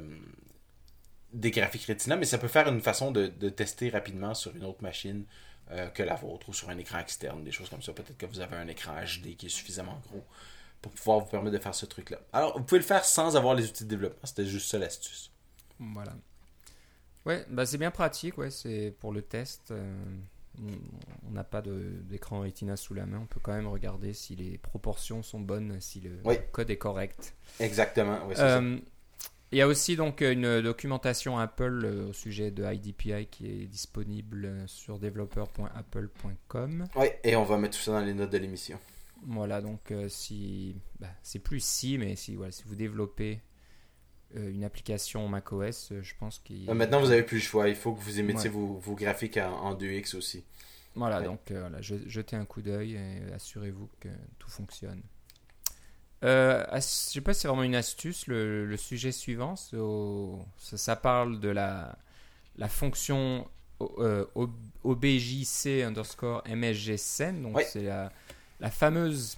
[1.33, 5.25] graphiques Retina, mais ça peut faire une façon de, tester rapidement sur une autre machine
[5.71, 7.93] euh, que la vôtre ou sur un écran externe, des choses comme ça.
[7.93, 10.23] Peut-être que vous avez un écran HD qui est suffisamment gros
[10.81, 12.19] pour pouvoir vous permettre de faire ce truc-là.
[12.33, 14.25] Alors, vous pouvez le faire sans avoir les outils de développement.
[14.25, 15.31] C'était juste ça l'astuce.
[15.77, 16.13] Voilà.
[17.25, 19.71] Ouais, bah c'est bien pratique, ouais, c'est pour le test.
[19.71, 19.95] Euh,
[21.27, 24.57] on n'a pas d'écran Retina sous la main, on peut quand même regarder si les
[24.57, 26.19] proportions sont bonnes, si le
[26.51, 27.35] code est correct.
[27.59, 28.19] Exactement.
[28.37, 28.77] Euh,
[29.51, 33.65] il y a aussi donc une documentation Apple euh, au sujet de IDPI qui est
[33.65, 36.85] disponible sur developer.apple.com.
[36.95, 38.77] Oui, et on va mettre tout ça dans les notes de l'émission.
[39.25, 43.41] Voilà, donc euh, si bah, c'est plus si, mais si voilà, si vous développez
[44.35, 46.71] une application macOS, je pense qu'il.
[46.71, 47.69] Maintenant, vous avez plus le choix.
[47.69, 50.43] Il faut que vous émettiez vos, vos, graphiques en, 2X aussi.
[50.95, 55.01] Voilà, donc voilà, jetez un coup d'œil et assurez-vous que tout fonctionne.
[56.23, 58.27] Euh, je sais pas si c'est vraiment une astuce.
[58.27, 61.97] Le, sujet suivant, ça, parle de la,
[62.57, 63.47] la fonction
[63.81, 64.25] euh,
[64.83, 66.43] OBJC underscore.
[66.43, 68.11] Donc c'est la,
[68.59, 69.37] la fameuse.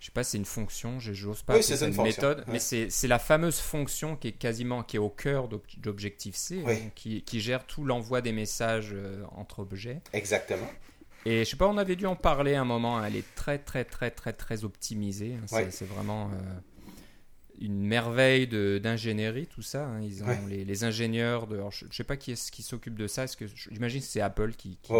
[0.00, 1.56] Je sais pas, c'est une fonction, j'ose pas.
[1.56, 5.10] Oui, c'est une, méthode, mais c'est la fameuse fonction qui est quasiment qui est au
[5.10, 10.00] cœur d'Objective-C, hein, qui, qui, gère tout l'envoi des messages euh, entre objets.
[10.14, 10.66] Exactement.
[11.26, 13.04] Et je sais pas, on avait dû en parler un moment.
[13.04, 15.36] Elle est très, très, très, très, très optimisée.
[15.46, 16.60] C'est vraiment euh,
[17.60, 19.84] une merveille d'ingénierie, tout ça.
[19.84, 20.00] Hein.
[20.00, 21.60] Ils ont les, ingénieurs de.
[21.70, 23.24] je, ne sais pas qui est qui s'occupe de ça.
[23.24, 24.92] Est-ce que j'imagine que c'est Apple qui, qui,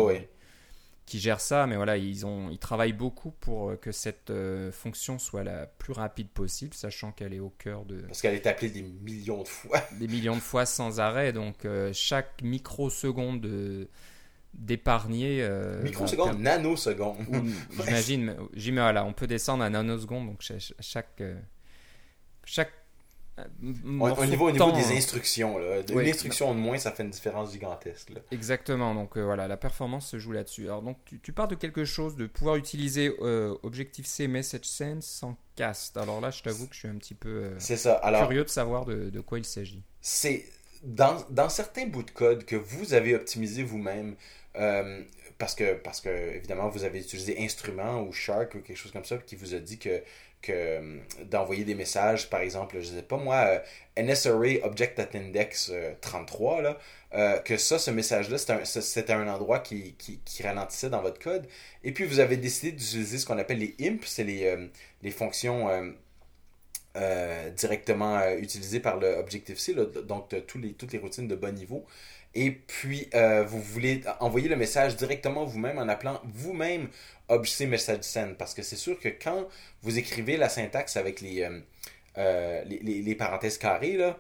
[1.08, 5.44] gère ça, mais voilà, ils ont, ils travaillent beaucoup pour que cette euh, fonction soit
[5.44, 8.00] la plus rapide possible, sachant qu'elle est au cœur de.
[8.02, 9.80] Parce qu'elle est appelée des millions de fois.
[9.98, 11.32] des millions de fois sans arrêt.
[11.32, 13.88] Donc euh, chaque microseconde de
[14.54, 15.42] d'épargner.
[15.42, 17.18] Euh, Microseconde, nanoseconde.
[17.70, 18.36] J'imagine,
[18.72, 20.72] voilà, on peut descendre à nanoseconde, donc chaque.
[20.80, 21.36] chaque euh,
[23.62, 25.80] au, niveau, au niveau des instructions, là.
[25.88, 28.12] une instruction de moins, ça fait une différence gigantesque.
[28.30, 30.64] Exactement, donc euh, voilà, la performance se joue là-dessus.
[30.64, 33.10] Alors donc tu, tu, pars de quelque chose de pouvoir utiliser
[33.62, 35.96] Objective-C Message Sense sans cast.
[35.96, 37.94] Alors là, je t'avoue que je suis un petit peu ça.
[37.94, 39.82] Alors, curieux de savoir de, de quoi il s'agit.
[40.00, 40.44] C'est
[40.82, 44.16] dans, dans, certains bouts de code que vous avez optimisé vous-même,
[44.56, 45.02] euh,
[45.38, 49.04] parce que, parce que, évidemment, vous avez utilisé Instrument ou Shark ou quelque chose comme
[49.04, 50.02] ça qui vous a dit que,
[50.48, 53.58] euh, d'envoyer des messages, par exemple, je sais pas moi, euh,
[54.02, 59.94] NSRA Object at Index 33, là, que ça, ce message-là, c'était un, un, endroit qui,
[60.42, 61.46] ralentissait dans votre code.
[61.84, 65.68] Et puis, vous avez décidé d'utiliser ce qu'on appelle les imp, c'est les, fonctions
[67.56, 71.84] directement utilisées par le Objective-C, donc toutes les routines de bas niveau.
[72.34, 76.88] Et puis, euh, vous voulez envoyer le message directement vous-même en appelant vous-même
[77.28, 78.34] Objc Message Send.
[78.38, 79.48] Parce que c'est sûr que quand
[79.82, 81.60] vous écrivez la syntaxe avec les, euh,
[82.18, 84.16] euh, les, parenthèses carrées là,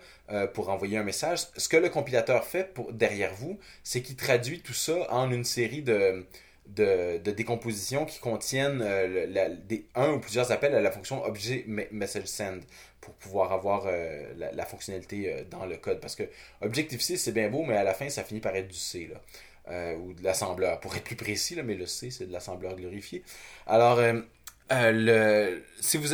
[0.48, 4.74] pour envoyer un message, ce que le compilateur fait derrière vous, c'est qu'il traduit tout
[4.74, 6.26] ça en une série de,
[6.66, 8.82] de, décompositions qui contiennent
[9.94, 12.60] un ou plusieurs appels à la fonction Object Message Send
[13.00, 16.00] pour pouvoir avoir euh, la, fonctionnalité euh, dans le code.
[16.00, 16.24] Parce que
[16.60, 19.10] Objective-C, c'est bien beau, mais à la fin, ça finit par être du C.
[19.12, 19.20] Là.
[19.70, 22.74] Euh, ou de l'assembleur, pour être plus précis, là, mais le C, c'est de l'assembleur
[22.76, 23.22] glorifié.
[23.66, 24.00] Alors,
[24.70, 26.08] le, si vous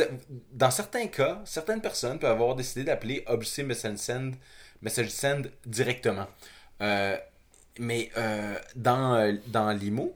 [0.51, 4.35] dans certains cas, certaines personnes peuvent avoir décidé d'appeler Objective Message Send,
[4.81, 6.27] Message Send directement.
[7.79, 8.11] mais
[8.75, 10.15] dans, dans l'IMO,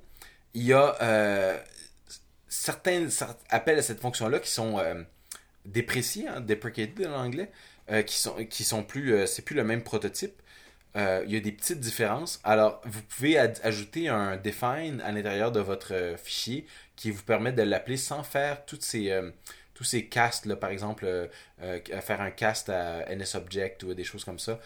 [0.53, 1.63] il y a
[2.47, 3.07] certains
[3.49, 4.77] appels à cette fonction-là qui sont
[5.65, 7.51] dépréciés, hein, deprecated en anglais,
[7.89, 10.41] euh, qui sont qui sont plus, euh, c'est plus le même prototype.
[10.97, 12.39] Euh, il y a des petites différences.
[12.43, 17.63] Alors, vous pouvez ajouter un define à l'intérieur de votre fichier qui vous permet de
[17.63, 19.17] l'appeler sans faire toutes ces
[19.73, 24.39] tous ces casts, là, par exemple, faire un cast à NSObject ou des choses comme
[24.39, 24.59] ça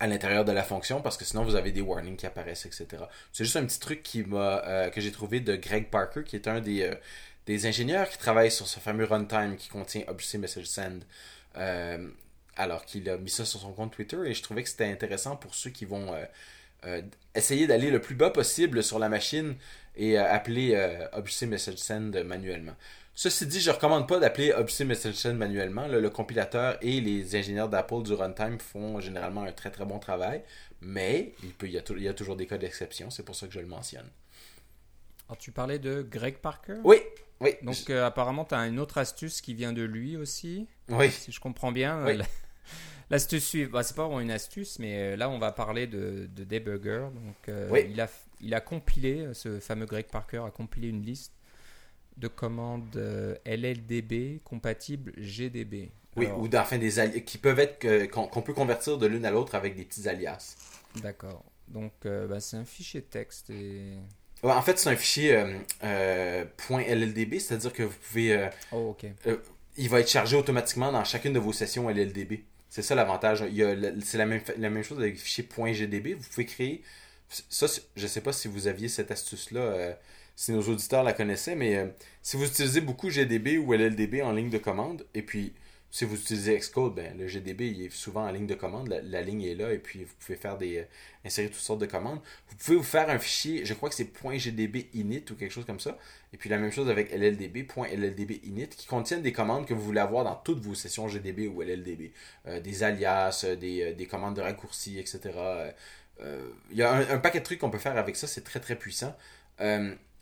[0.00, 3.04] à l'intérieur de la fonction parce que sinon vous avez des warnings qui apparaissent, etc.
[3.32, 6.48] C'est juste un petit truc qui m'a que j'ai trouvé de Greg Parker, qui est
[6.48, 6.90] un des,
[7.46, 11.04] des ingénieurs qui travaillent sur ce fameux runtime qui contient Object Message Send.
[11.56, 12.08] Euh,
[12.56, 15.36] alors qu'il a mis ça sur son compte Twitter et je trouvais que c'était intéressant
[15.36, 16.24] pour ceux qui vont euh,
[16.84, 17.02] euh,
[17.34, 19.56] essayer d'aller le plus bas possible sur la machine
[19.96, 20.76] et appeler
[21.12, 22.74] Object Message Send manuellement.
[23.16, 25.86] Ceci dit, je ne recommande pas d'appeler Object Message Send manuellement.
[25.86, 30.42] Le, compilateur et les ingénieurs d'Apple du runtime font généralement un très très bon travail,
[30.80, 33.36] mais il, peut, il, y, a il y a toujours des cas d'exception, c'est pour
[33.36, 34.08] ça que je le mentionne.
[35.28, 36.78] Alors, tu parlais de Greg Parker?
[36.82, 36.98] Oui,
[37.44, 37.54] oui.
[37.62, 40.66] Donc, euh, apparemment, tu as une autre astuce qui vient de lui aussi.
[40.88, 41.10] Oui.
[41.10, 42.04] Si je comprends bien.
[42.04, 42.18] Oui.
[43.10, 46.28] L'astuce suivante, bah, c'est pas vraiment une astuce, mais euh, là, on va parler de,
[46.34, 47.06] de debugger.
[47.14, 47.86] Donc, euh, oui.
[47.90, 48.08] il, a,
[48.40, 51.34] il a compilé, ce fameux Greg Parker a compilé une liste
[52.16, 52.96] de commandes
[53.44, 55.90] LLDB compatibles GDB.
[56.16, 59.74] Oui, ou d'enfin des qui peuvent être qu'on peut convertir de l'une à l'autre avec
[59.74, 60.56] des petits alias.
[61.02, 61.44] D'accord.
[61.68, 63.98] Donc, bah, c'est un fichier texte et
[64.52, 68.32] en fait, c'est un fichier euh, euh .lldb, c'est-à-dire que vous pouvez.
[68.32, 69.36] Euh, oh, euh,
[69.76, 72.44] il va être chargé automatiquement dans chacune de vos sessions LLDB.
[72.68, 73.44] C'est ça l'avantage.
[74.04, 76.14] C'est la même, la même chose avec le fichier .gdb.
[76.14, 76.82] Vous pouvez créer.
[77.28, 79.96] Ça, je ne sais pas si vous aviez cette astuce-là,
[80.36, 84.50] si nos auditeurs la connaissaient, mais si vous utilisez beaucoup GDB ou LLDB en ligne
[84.50, 85.54] de commande, et puis
[85.94, 88.88] si vous utilisez Xcode, ben, le GDB il est souvent en ligne de commande.
[88.88, 90.84] La, ligne est là et puis vous pouvez faire des euh,
[91.24, 92.18] insérer toutes sortes de commandes.
[92.48, 95.64] Vous pouvez vous faire un fichier, je crois que c'est .gdb init ou quelque chose
[95.64, 95.96] comme ça.
[96.32, 97.68] Et puis la même chose avec LLDB,
[98.42, 101.62] init, qui contiennent des commandes que vous voulez avoir dans toutes vos sessions GDB ou
[101.62, 102.10] LLDB.
[102.48, 105.30] Euh, des alias, euh, des, commandes de raccourcis, etc.
[106.72, 108.74] Il y a un, paquet de trucs qu'on peut faire avec ça, c'est très très
[108.74, 109.16] puissant.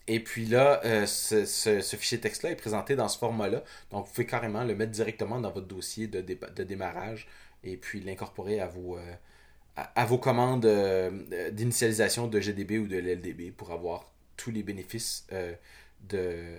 [0.08, 3.62] Et puis là, euh, ce, fichier texte-là est présenté dans ce format-là.
[3.90, 6.20] Donc, vous pouvez carrément le mettre directement dans votre dossier de,
[6.64, 7.28] démarrage
[7.62, 9.14] et puis l'incorporer à vos, euh,
[9.76, 15.26] à, vos commandes euh, d'initialisation de GDB ou de LLDB pour avoir tous les bénéfices
[16.08, 16.58] de,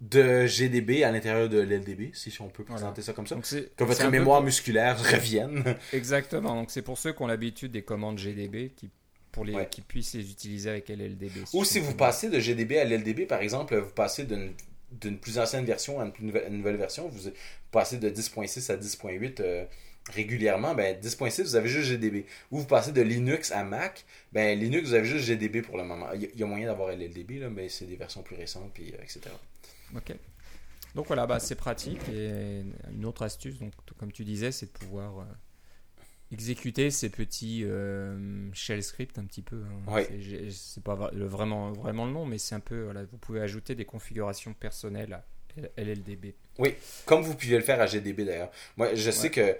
[0.00, 3.36] de GDB à l'intérieur de l'LDB, si on peut présenter ça comme ça.
[3.76, 5.76] que votre mémoire musculaire revienne.
[5.92, 6.54] Exactement.
[6.54, 8.90] Donc, c'est pour ceux qui ont l'habitude des commandes GDB qui
[9.34, 11.42] pour les qui puissent les utiliser avec LLDB.
[11.52, 15.64] Ou si vous passez de GDB à LLDB, par exemple, vous passez d'une plus ancienne
[15.64, 17.30] version à une, nouvelle, version, vous
[17.72, 19.64] passez de 10.6 à 10.8 euh,
[20.12, 22.26] régulièrement, ben 10.6 vous avez juste GDB.
[22.52, 25.84] Ou vous passez de Linux à Mac, ben Linux vous avez juste GDB pour le
[25.84, 26.06] moment.
[26.12, 29.02] Il y a, moyen d'avoir LLDB, là, mais c'est des versions plus récentes, puis, euh,
[29.02, 29.22] etc.
[29.96, 30.14] Ok.
[30.94, 32.08] Donc voilà, bah, c'est pratique.
[32.08, 35.24] Et une autre astuce, donc, comme tu disais, c'est de pouvoir euh,
[36.32, 39.62] exécuter ces petits euh, shell scripts un petit peu.
[39.88, 40.02] Hein.
[40.50, 42.84] C'est pas vraiment, vraiment le nom, mais c'est un peu.
[42.84, 45.24] Voilà, vous pouvez ajouter des configurations personnelles à
[45.76, 46.34] LLDB.
[46.58, 48.50] Oui, comme vous pouvez le faire à GDB d'ailleurs.
[48.76, 49.56] Moi, je sais que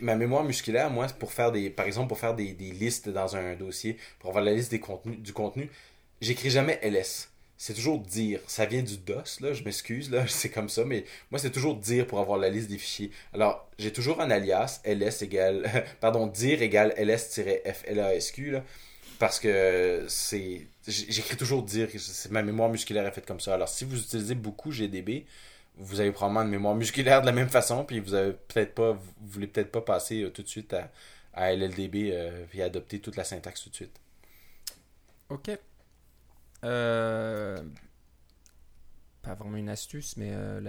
[0.00, 3.36] ma mémoire musculaire, moi, pour faire des, par exemple, pour faire des, des, listes dans
[3.36, 5.70] un dossier, pour avoir la liste des contenus, du contenu,
[6.20, 8.40] j'écris jamais ls c'est toujours dire.
[8.46, 11.76] Ça vient du DOS, là, je m'excuse, là, c'est comme ça, mais moi, c'est toujours
[11.76, 13.10] dire pour avoir la liste des fichiers.
[13.34, 18.64] Alors, j'ai toujours un alias, ls égale, pardon, dire égale ls-flasq, là,
[19.18, 21.88] parce que c'est, j'écris toujours dire,
[22.30, 23.54] ma mémoire musculaire est faite comme ça.
[23.54, 25.26] Alors, si vous utilisez beaucoup GDB,
[25.76, 28.98] vous avez probablement une mémoire musculaire de la même façon, puis vous avez peut-être pas,
[29.20, 30.90] voulez peut-être pas passer euh, tout de suite à,
[31.34, 34.00] à LLDB euh, et adopter toute la syntaxe tout de suite.
[35.30, 35.50] Ok.
[36.64, 37.62] Euh,
[39.22, 40.60] pas vraiment une astuce, mais euh,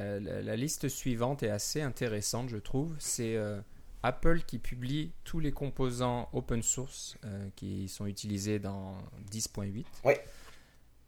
[0.41, 2.95] la, liste suivante est assez intéressante, je trouve.
[2.99, 3.59] C'est euh,
[4.03, 7.17] Apple qui publie tous les composants open source
[7.55, 8.97] qui sont utilisés dans
[9.31, 9.85] 10.8.
[10.03, 10.13] Oui.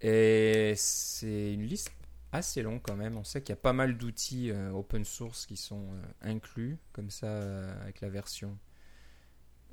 [0.02, 1.92] Et c'est une liste
[2.32, 3.18] assez longue quand même.
[3.18, 5.88] On sait qu'il y a pas mal d'outils open source qui sont
[6.22, 7.40] inclus, comme ça,
[7.82, 8.58] avec la version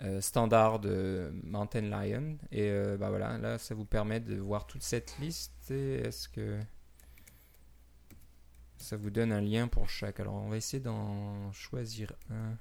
[0.00, 2.38] euh, standard de Mountain Lion.
[2.52, 5.70] Et euh, bah voilà, là, ça vous permet de voir toute cette liste.
[5.70, 6.60] Est-ce que
[8.76, 10.20] ça vous donne un lien pour chaque?
[10.20, 12.56] Alors, on va essayer d'en choisir un.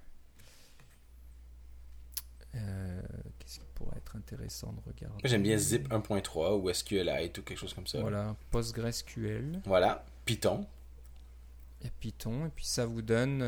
[2.56, 3.02] Euh,
[3.38, 5.20] qu'est-ce qui pourrait être intéressant de regarder?
[5.24, 8.02] J'aime bien Zip 1.3 ou SQLite ou quelque chose comme ça.
[8.02, 9.62] Voilà, PostgreSQL.
[9.66, 10.66] Voilà, Python.
[11.86, 13.42] A Python, et puis ça vous donne,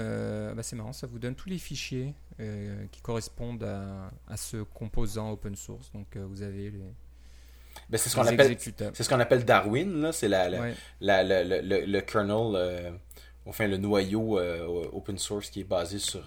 [0.56, 4.64] bah c'est marrant, ça vous donne tous les fichiers euh, qui correspondent à, à, ce
[4.64, 5.92] composant open source.
[5.92, 6.80] Donc euh, vous avez les,
[7.90, 10.14] ben, c'est ce qu'on appelle c'est ce qu'on appelle Darwin là.
[10.14, 12.92] C'est la, la, le, le, kernel euh,
[13.46, 16.24] enfin le noyau open source qui est basé sur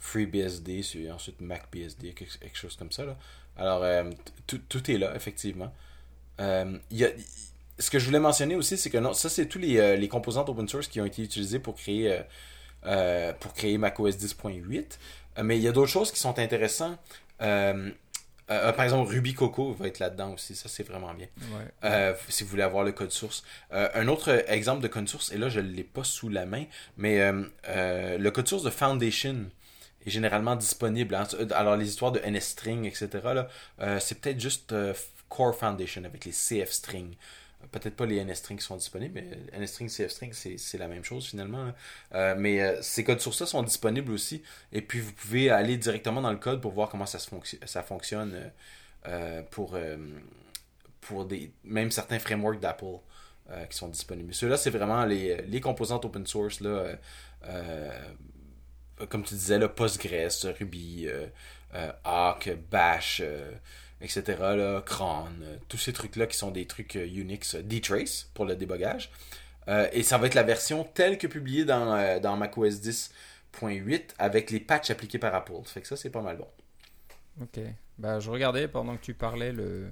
[0.00, 3.16] FreeBSD sur ensuite MacBSD quelque, chose comme ça là.
[3.56, 4.06] alors
[4.48, 5.72] tout, tout, est là effectivement.
[6.40, 7.10] Y a,
[7.78, 10.48] ce que je voulais mentionner aussi c'est que non ça c'est tous les, les composantes
[10.48, 12.22] open source qui ont été utilisées pour créer
[13.40, 14.82] pour créer macOS 10.8 euh,
[15.42, 16.98] mais il y a d'autres choses qui sont intéressantes.
[17.42, 17.90] Euh,
[18.50, 20.54] euh, par exemple, Ruby Coco va être là-dedans aussi.
[20.54, 21.28] Ça, c'est vraiment bien.
[22.28, 23.42] si vous voulez avoir le code source.
[23.70, 26.64] un autre exemple de code source, et là, je ne l'ai pas sous la main,
[26.96, 27.32] mais
[27.66, 29.46] le code source de Foundation
[30.04, 31.14] est généralement disponible.
[31.14, 31.26] Hein.
[31.52, 33.08] Alors, les histoires de NSString, etc.,
[33.98, 34.74] c'est peut-être juste
[35.28, 37.14] Core Foundation avec les CF String.
[37.70, 41.72] Peut-être pas les NSString qui sont disponibles, mais NSString, CFString, c'est la même chose finalement.
[42.14, 44.42] Euh, mais euh, ces codes sources-là sont disponibles aussi.
[44.72, 48.52] Et puis vous pouvez aller directement dans le code pour voir comment ça, se fonctionne
[49.06, 49.76] euh, pour,
[51.00, 52.98] pour des, même certains frameworks d'Apple
[53.68, 54.32] qui sont disponibles.
[54.32, 56.60] Ceux-là, c'est vraiment les, les, composantes open source.
[56.60, 56.96] Là,
[59.08, 61.08] comme tu disais, là, Postgres, Ruby,
[62.04, 63.22] Arc, Bash
[64.00, 64.22] etc.
[64.40, 68.44] Là, cron, euh, tous ces trucs-là qui sont des trucs euh, Unix, euh, D-Trace pour
[68.44, 69.10] le débogage.
[69.92, 74.60] et ça va être la version telle que publiée dans, dans macOS 10.8 avec les
[74.60, 75.52] patchs appliqués par Apple.
[75.64, 76.48] Ça fait que ça, c'est pas mal bon.
[77.40, 77.60] Ok.
[77.98, 79.88] Bah, je regardais pendant que tu parlais le,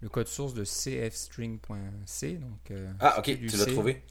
[0.00, 2.32] le code source de cfstring.c.
[2.32, 4.02] Donc, ah, ok, tu l'as trouvé.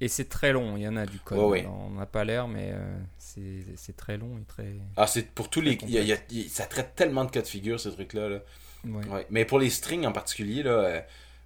[0.00, 1.38] Et c'est très long, il y en a du code.
[1.38, 4.74] On n'a pas l'air, mais euh, c'est très long et très.
[4.96, 5.78] Ah, c'est pour tous les.
[6.48, 8.28] ça traite tellement de cas de figure, ces trucs-là.
[8.28, 8.40] Là.
[9.30, 11.02] Mais pour les strings en particulier, là,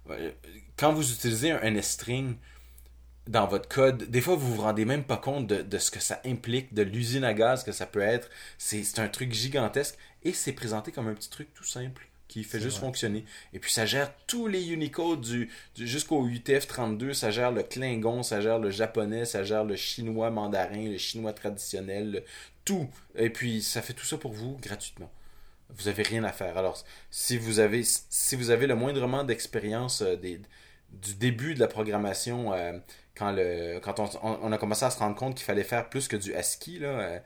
[0.09, 0.31] euh,
[0.75, 2.35] quand vous utilisez un string,
[3.27, 4.05] dans votre code.
[4.09, 6.81] Des fois, vous vous rendez même pas compte de, de ce que ça implique, de
[6.81, 8.27] l'usine à gaz que ça peut être.
[8.57, 12.61] C'est un truc gigantesque et c'est présenté comme un petit truc tout simple qui fait
[12.61, 12.87] juste vrai.
[12.87, 13.25] fonctionner.
[13.51, 18.23] Et puis ça gère tous les Unicode du, du- jusqu'au UTF-32, ça gère le Klingon,
[18.23, 22.23] ça gère le japonais, ça gère le chinois mandarin, le chinois traditionnel, le-
[22.63, 22.87] tout.
[23.15, 25.11] Et puis ça fait tout ça pour vous gratuitement.
[25.71, 26.57] Vous avez rien à faire.
[26.57, 30.39] Alors si vous avez si vous avez le moindrement d'expérience euh, des
[30.91, 32.73] du début de la programmation euh,
[33.15, 36.15] quand le quand on, a commencé à se rendre compte qu'il fallait faire plus que
[36.15, 37.19] du ASCII là euh,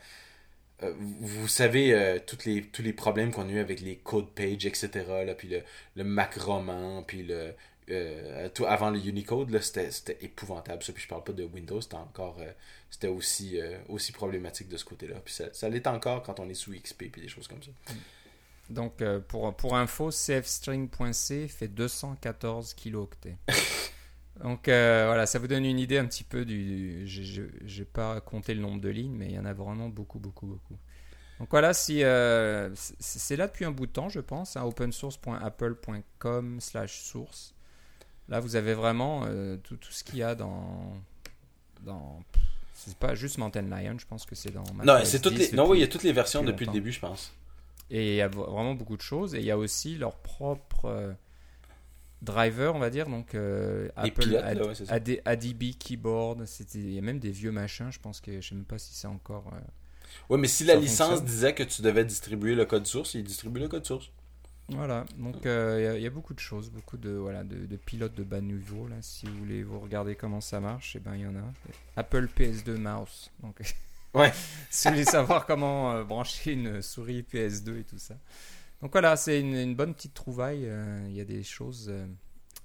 [0.98, 4.30] vous, vous savez euh, toutes les, tous les problèmes qu'on a eu avec les code
[4.30, 4.90] pages, etc.
[5.26, 5.62] Là, puis le,
[5.96, 7.54] le Mac roman, puis le,
[7.90, 10.84] euh, tout avant le Unicode, là, c'était, c'était épouvantable.
[10.84, 12.52] Ça, puis je parle pas de Windows, c'était encore euh,
[12.90, 15.16] c'était aussi, euh, aussi problématique de ce côté-là.
[15.26, 17.72] Puis ça, ça l'est encore quand on est sous XP puis des choses comme ça.
[18.70, 23.38] Donc, euh, pour, pour info, cfstring.c fait 214 kilooctets.
[24.44, 27.08] Donc, euh, voilà, ça vous donne une idée un petit peu du.
[27.08, 30.20] Je n'ai pas compté le nombre de lignes, mais il y en a vraiment beaucoup,
[30.20, 30.76] beaucoup, beaucoup.
[31.40, 37.00] Donc, voilà, si, euh, c'est là depuis un bout de temps, je pense, hein, opensource.apple.com/slash
[37.00, 37.56] source.
[38.28, 40.94] Là, vous avez vraiment euh, tout, tout ce qu'il y a dans.
[41.82, 42.22] dans
[42.74, 44.66] c'est pas juste Mountain Lion, je pense que c'est dans.
[44.84, 46.66] Non, c'est toutes 10 les, non, oui, il y a toutes les versions depuis depuis
[46.66, 47.32] le début, je pense.
[47.90, 49.36] et il y a vraiment beaucoup de choses.
[49.36, 51.16] Et il y a aussi leur propre
[52.24, 53.08] driver, on va dire.
[53.08, 54.94] Donc, euh, Apple pilotes, Ad- là, ouais, c'est ça.
[54.96, 56.46] AD- ADB Keyboard.
[56.74, 57.92] Il y a même des vieux machins.
[57.92, 59.52] Je pense que je sais même pas si c'est encore.
[59.54, 59.60] euh,
[60.30, 61.26] Ouais, mais si la licence fonctionne.
[61.26, 64.10] disait que tu devais distribuer le code source, il distribue le code source.
[64.70, 65.06] Voilà.
[65.18, 66.70] Donc, euh, il y a- il y, a beaucoup de choses.
[66.72, 68.88] Beaucoup de, voilà, de, de pilotes de bas niveau.
[68.88, 68.96] Là.
[69.02, 71.44] Si vous voulez vous regarder comment ça marche, eh ben, il y en a.
[71.98, 73.30] Apple PS2 Mouse.
[73.42, 73.60] Donc,
[74.14, 74.32] Ouais.
[74.70, 78.14] si vous voulez savoir comment euh, brancher une souris PS2 et tout ça.
[78.84, 80.66] Donc voilà, c'est une, une bonne petite trouvaille.
[80.66, 82.06] euh, Il y a des choses euh,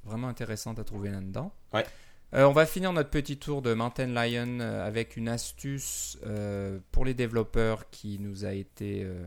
[0.04, 1.54] vraiment intéressantes à trouver là-dedans.
[1.72, 1.86] Ouais.
[2.34, 7.04] Euh, on va finir notre petit tour de Mountain Lion avec une astuce euh, pour
[7.04, 9.24] les développeurs qui nous a été euh,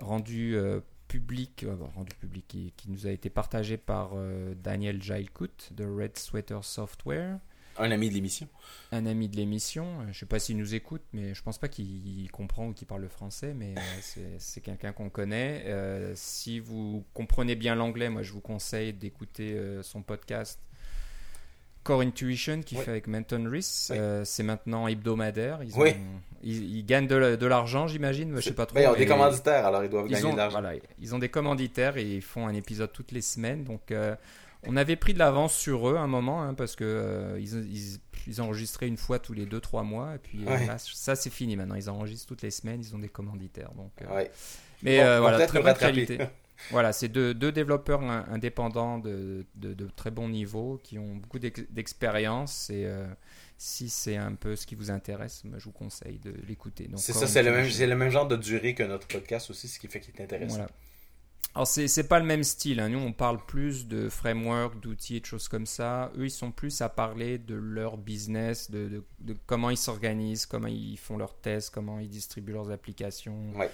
[0.00, 0.56] rendue
[1.08, 4.12] public, bon, rendue public, qui, qui nous a été partagée par
[4.56, 7.38] Daniel Jailcout de Red Sweater Software
[7.78, 8.48] Un ami de l'émission.
[8.92, 10.00] un ami de l'émission.
[10.02, 12.86] Euh, Je sais pas s'il nous écoute, mais je pense pas qu'il comprend ou qu'il
[12.86, 15.64] parle le français, mais euh, c'est- quelqu'un qu'on connaît.
[15.66, 20.60] Euh, si vous comprenez bien l'anglais, moi je vous conseille d'écouter euh, son podcast
[21.84, 22.84] Core Intuition qu'il Oui.
[22.84, 23.90] fait avec Menton Reese.
[23.92, 25.60] Euh, c'est maintenant hebdomadaire.
[25.64, 25.72] Ils,
[26.44, 28.36] ils, ils gagnent de, la- de l'argent, j'imagine.
[28.36, 28.76] Je sais pas trop.
[28.76, 30.60] Ben, ils ont des commanditaires, alors ils doivent ils gagner ont, de l'argent.
[30.60, 33.64] voilà, ils ont des commanditaires et ils font un épisode toutes les semaines.
[33.64, 34.14] Donc, euh,
[34.66, 37.52] on avait pris de l'avance sur eux à un moment hein, parce que euh, ils,
[37.74, 37.98] ils,
[38.28, 40.14] ils enregistraient une fois tous les 2-3 mois.
[40.14, 40.66] Et puis euh, Ouais.
[40.66, 41.74] là, ça, c'est fini maintenant.
[41.74, 42.80] Ils enregistrent toutes les semaines.
[42.80, 43.72] Ils ont des commanditaires.
[43.72, 44.30] Donc, euh, Ouais.
[44.82, 46.18] Mais Bon, euh, voilà, très bonne qualité.
[46.70, 51.16] Voilà, c'est deux, deux développeurs in- indépendants de, de, de très bon niveau qui ont
[51.16, 52.70] beaucoup d'ex- d'expérience.
[52.70, 52.88] Et
[53.58, 56.88] si c'est un peu ce qui vous intéresse, je vous conseille de l'écouter.
[56.96, 59.80] C'est ça, c'est le, même, le même genre de durée que notre podcast aussi, ce
[59.80, 60.54] qui fait qu'il est intéressant.
[60.56, 60.70] Voilà.
[61.54, 62.80] Alors, c'est c'est pas le même style.
[62.80, 62.88] hein.
[62.88, 66.10] Nous, on parle plus de framework, d'outils et de choses comme ça.
[66.16, 70.46] Eux, ils sont plus à parler de leur business, de, de- de comment ils s'organisent,
[70.46, 73.70] comment ils font leurs tests, comment ils distribuent leurs applications, Ouais.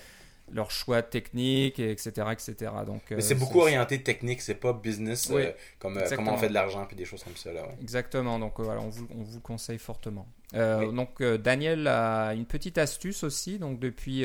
[0.50, 2.10] leurs choix techniques, et etc.
[2.32, 2.54] etc.
[2.84, 6.34] Donc, Mais euh, c'est beaucoup orienté technique, c'est pas business, Oui, euh, comme euh, comment
[6.34, 7.52] on fait de l'argent puis des choses comme ça.
[7.52, 7.76] Là, ouais.
[7.80, 10.26] Exactement, donc voilà, on vous, on vous le conseille fortement.
[10.52, 10.92] Oui.
[10.94, 14.24] Donc Daniel a une petite astuce aussi, donc depuis,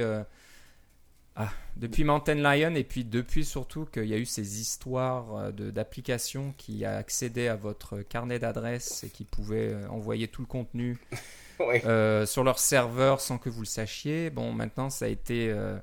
[1.35, 5.51] ah, depuis Mountain Lion et puis depuis surtout qu'il y a eu ces histoires euh,
[5.51, 10.99] d'applications qui accédaient à votre carnet d'adresses et qui pouvaient euh, envoyer tout le contenu
[11.61, 14.29] euh, sur leur serveur sans que vous le sachiez.
[14.29, 15.77] Bon, maintenant ça a été euh,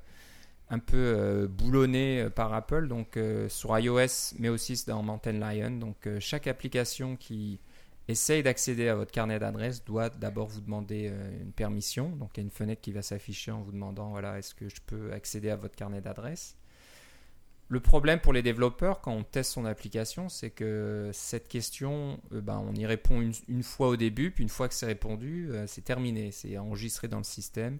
[0.68, 5.70] un peu euh, boulonné par Apple, donc sur iOS, mais aussi dans Mountain Lion.
[5.70, 7.60] Donc chaque application qui
[8.10, 12.10] essaye d'accéder à votre carnet d'adresses doit d'abord vous demander euh, une permission.
[12.10, 14.68] Donc il y a une fenêtre qui va s'afficher en vous demandant voilà, est-ce que
[14.68, 16.56] je peux accéder à votre carnet d'adresses?
[17.68, 22.40] Le problème pour les développeurs quand on teste son application, c'est que cette question, euh,
[22.40, 25.66] ben, on y répond une, fois au début, puis une fois que c'est répondu, euh,
[25.68, 27.78] c'est terminé, c'est enregistré dans le système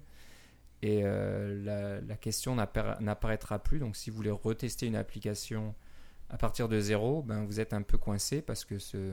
[0.82, 3.80] et la, question n'appara- n'apparaîtra plus.
[3.80, 5.74] Donc si vous voulez retester une application
[6.30, 9.12] à partir de zéro, ben, vous êtes un peu coincé parce que ce,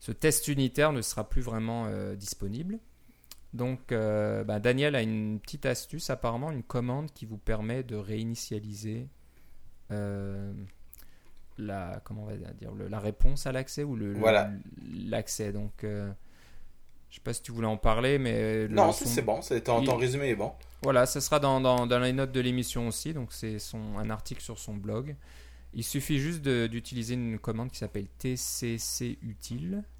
[0.00, 2.78] ce test unitaire ne sera plus vraiment euh, disponible.
[3.52, 7.96] Donc euh, ben, Daniel a une petite astuce, apparemment une commande qui vous permet de
[7.96, 9.06] réinitialiser
[9.92, 10.52] euh,
[11.58, 14.50] la comment on va dire le- la réponse à l'accès ou le Voilà.
[15.04, 15.52] l'accès.
[15.52, 16.12] Donc je
[17.16, 19.90] sais pas si tu voulais en parler, mais Non, son- c'est bon, c'est- ton, il-
[19.90, 20.52] résumé est bon.
[20.82, 23.12] voilà, ça sera dans, dans, dans les notes de l'émission aussi.
[23.12, 25.16] Donc, c'est son, un article sur son blog.
[25.74, 29.82] Il suffit juste d'utiliser une commande qui s'appelle TCC utile.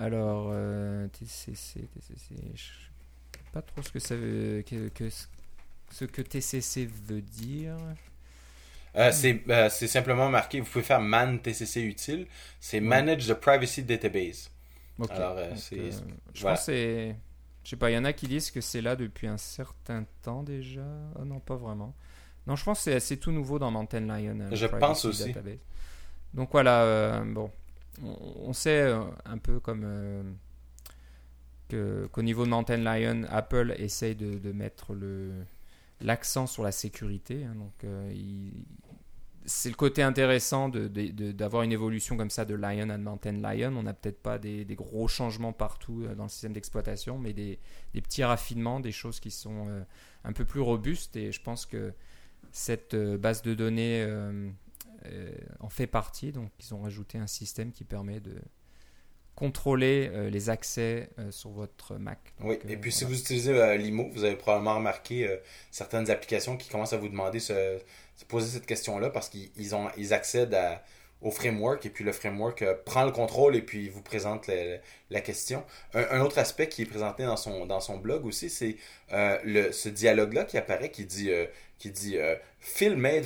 [0.00, 5.08] Alors, euh, TCC, TCC, je sais pas trop ce que ça veut, que, que-
[5.90, 7.76] ce que TCC veut dire.
[8.96, 12.26] Euh, c'est euh, c'est simplement marqué, vous pouvez faire man TCC utile,
[12.58, 14.50] c'est Manage the Privacy Database.
[14.98, 15.10] Ok.
[15.12, 15.90] Alors, euh, Donc, c'est- euh,
[16.34, 16.56] je voilà.
[16.56, 17.16] pense que c'est,
[17.64, 20.04] je sais pas, il y en a qui disent que c'est là depuis un certain
[20.22, 20.84] temps déjà.
[21.18, 21.94] Oh non, pas vraiment.
[22.46, 24.48] Non, je pense que c'est- tout nouveau dans Mountain Lion.
[24.52, 25.28] Je pense aussi.
[25.28, 25.58] Database.
[26.34, 27.50] Donc voilà, bon,
[28.02, 29.82] on, sait euh, un peu comme
[31.72, 34.94] euh, qu'au niveau de Mountain Lion, Apple essaye de, mettre
[36.00, 37.44] l'accent sur la sécurité.
[37.44, 37.54] hein.
[37.84, 38.12] euh,
[39.46, 43.74] c'est le côté intéressant d'avoir une évolution comme ça de Lion à Mountain Lion.
[43.76, 47.58] On n'a peut-être pas des, gros changements partout dans le système d'exploitation, mais des,
[47.94, 49.66] petits raffinements, des choses qui sont
[50.24, 51.16] un peu plus robustes.
[51.16, 51.92] Et je pense que
[52.52, 54.06] cette base de données
[55.60, 56.32] en fait partie.
[56.32, 58.36] Donc, ils ont rajouté un système qui permet de
[59.34, 62.34] contrôler euh, les accès euh, sur votre Mac.
[62.40, 65.36] Oui, Donc, et euh, puis si vous utilisez euh, Limo, vous avez probablement remarqué euh,
[65.70, 67.78] certaines applications qui commencent à vous demander ce,
[68.16, 70.82] se poser cette question-là parce qu'ils ils ont ils accèdent à-
[71.22, 74.78] au framework et puis le framework euh, prend le contrôle et puis vous présente la,
[75.10, 75.64] la question.
[75.94, 78.76] Un, un autre aspect qui est présenté dans son, dans son blog aussi, c'est
[79.12, 81.46] euh, le, ce dialogue-là qui apparaît qui dit, euh,
[81.78, 82.36] qui dit euh,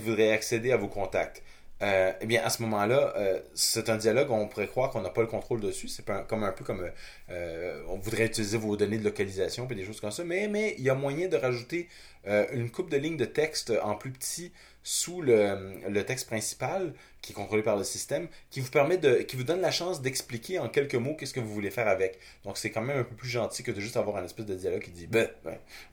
[0.03, 1.43] voudrait accéder à vos contacts.
[1.83, 5.11] Euh, eh bien, à ce moment-là, euh, c'est un dialogue, on pourrait croire qu'on n'a
[5.11, 5.89] pas le contrôle dessus.
[5.89, 6.89] C'est comme un peu comme
[7.31, 10.25] euh, on voudrait utiliser vos données de localisation et des choses comme ça.
[10.25, 11.89] Mais, il y a moyen de rajouter
[12.53, 14.51] une coupe de lignes de texte en plus petit
[14.83, 19.37] sous le, texte principal qui est contrôlé par le système, qui vous permet de, qui
[19.37, 22.19] vous donne la chance d'expliquer en quelques mots qu'est-ce que vous voulez faire avec.
[22.45, 24.55] Donc c'est quand même un peu plus gentil que de juste avoir un espèce de
[24.55, 25.29] dialogue qui dit, ben,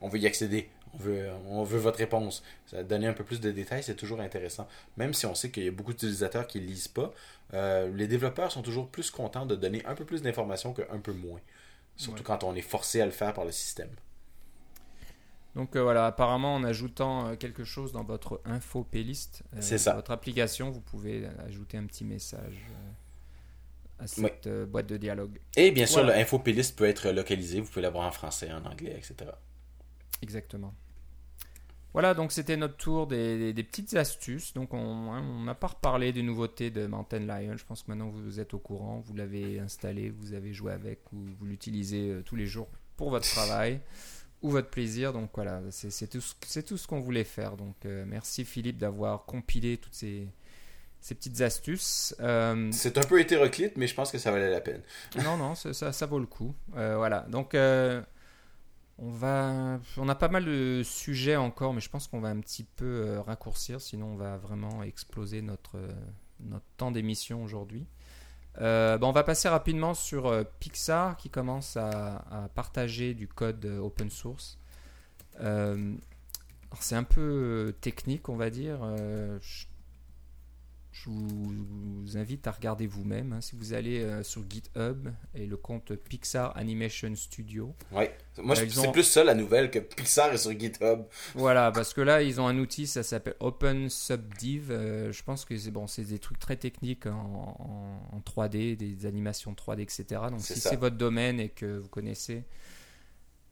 [0.00, 2.42] on veut y accéder, on veut, on veut votre réponse.
[2.66, 4.68] Ça, donner un peu plus de détails, c'est toujours intéressant.
[4.96, 7.12] Même si on sait qu'il y a beaucoup d'utilisateurs qui lisent pas,
[7.54, 11.12] euh, les développeurs sont toujours plus contents de donner un peu plus d'informations qu'un peu
[11.12, 11.40] moins.
[11.96, 12.24] Surtout Ouais.
[12.24, 13.90] quand on est forcé à le faire par le système.
[15.54, 19.94] Donc euh, voilà, apparemment en ajoutant euh, quelque chose dans votre info playlist, euh, ça.
[19.94, 22.54] votre application, vous pouvez ajouter un petit message
[23.98, 25.38] à cette boîte de dialogue.
[25.56, 27.60] Et bien sûr, l'info playlist peut être localisé.
[27.60, 29.30] Vous pouvez l'avoir en français, en anglais, etc.
[30.22, 30.74] Exactement.
[31.92, 34.54] Voilà, donc c'était notre tour des, des- des petites astuces.
[34.54, 37.56] Donc on hein, n'a pas reparlé des nouveautés de Mountain Lion.
[37.56, 41.00] Je pense que maintenant vous êtes au courant, vous l'avez installé, vous avez joué avec
[41.12, 43.80] ou vous l'utilisez euh, tous les jours pour votre travail
[44.40, 45.12] ou votre plaisir.
[45.12, 47.56] Donc voilà, c'est tout, ce- c'est tout ce qu'on voulait faire.
[47.58, 50.26] Donc euh, merci Philippe d'avoir compilé toutes ces,
[51.02, 52.16] ces petites astuces.
[52.20, 54.80] Euh, C'est un peu hétéroclite, mais je pense que ça valait la peine.
[55.22, 56.54] non, non, ça, ça, ça vaut le coup.
[56.76, 57.54] Euh, voilà, donc
[58.98, 62.40] on va, on a pas mal de sujets encore, mais je pense qu'on va un
[62.40, 67.86] petit peu euh, raccourcir, sinon on va vraiment exploser notre, euh, temps d'émission aujourd'hui.
[68.60, 74.10] Euh, bah, on va passer rapidement sur Pixar qui commence à, partager du code open
[74.10, 74.58] source.
[76.80, 78.80] C'est un peu technique, on va dire.
[80.92, 83.32] Je vous invite à regarder vous-même.
[83.32, 83.40] hein.
[83.40, 88.14] Si vous allez euh, sur GitHub et le compte Pixar Animation Studio, Ouais.
[88.38, 91.00] Moi, Euh, c'est ont- plus ça la nouvelle que Pixar est sur GitHub.
[91.34, 94.70] Voilà, parce que là, ils ont un outil, ça s'appelle Open Subdiv.
[94.70, 97.10] Euh, je pense que c'est bon, des trucs très techniques en,
[98.10, 100.04] en- en 3D, des animations 3D, etc.
[100.30, 102.44] Donc, si c'est votre domaine et que vous connaissez,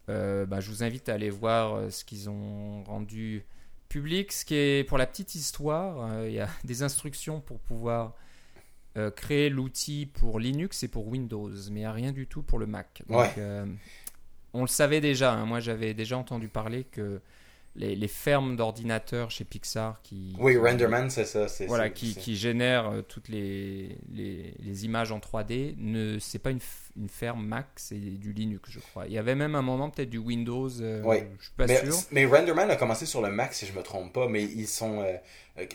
[0.09, 3.45] euh, bah, je vous invite à aller voir ce qu'ils ont rendu
[3.91, 4.31] public.
[4.31, 8.15] Ce qui est pour la petite histoire, euh, il y a des instructions pour pouvoir
[8.97, 12.41] euh, créer l'outil pour Linux et pour Windows, mais il n'y a rien du tout
[12.41, 13.03] pour le Mac.
[13.07, 13.33] Donc, Ouais.
[13.37, 13.65] euh,
[14.53, 15.33] on le savait déjà.
[15.33, 15.45] hein.
[15.45, 17.21] Moi, j'avais déjà entendu parler que
[17.77, 21.47] les, les fermes d'ordinateurs chez Pixar qui, Oui, Renderman, c'est ça.
[21.67, 26.59] voilà, qui, qui génèrent toutes les, les, les images en 3D, ne c'est pas une,
[26.97, 29.05] une ferme Mac, c'est du Linux, je crois.
[29.07, 31.27] Il y avait même un moment peut-être du Windows, euh, Ouais.
[31.39, 31.95] je suis pas mais, sûr.
[32.11, 35.01] mais Renderman a commencé sur le Mac, si je me trompe pas, mais ils sont.
[35.01, 35.13] euh,
[35.59, 35.65] euh,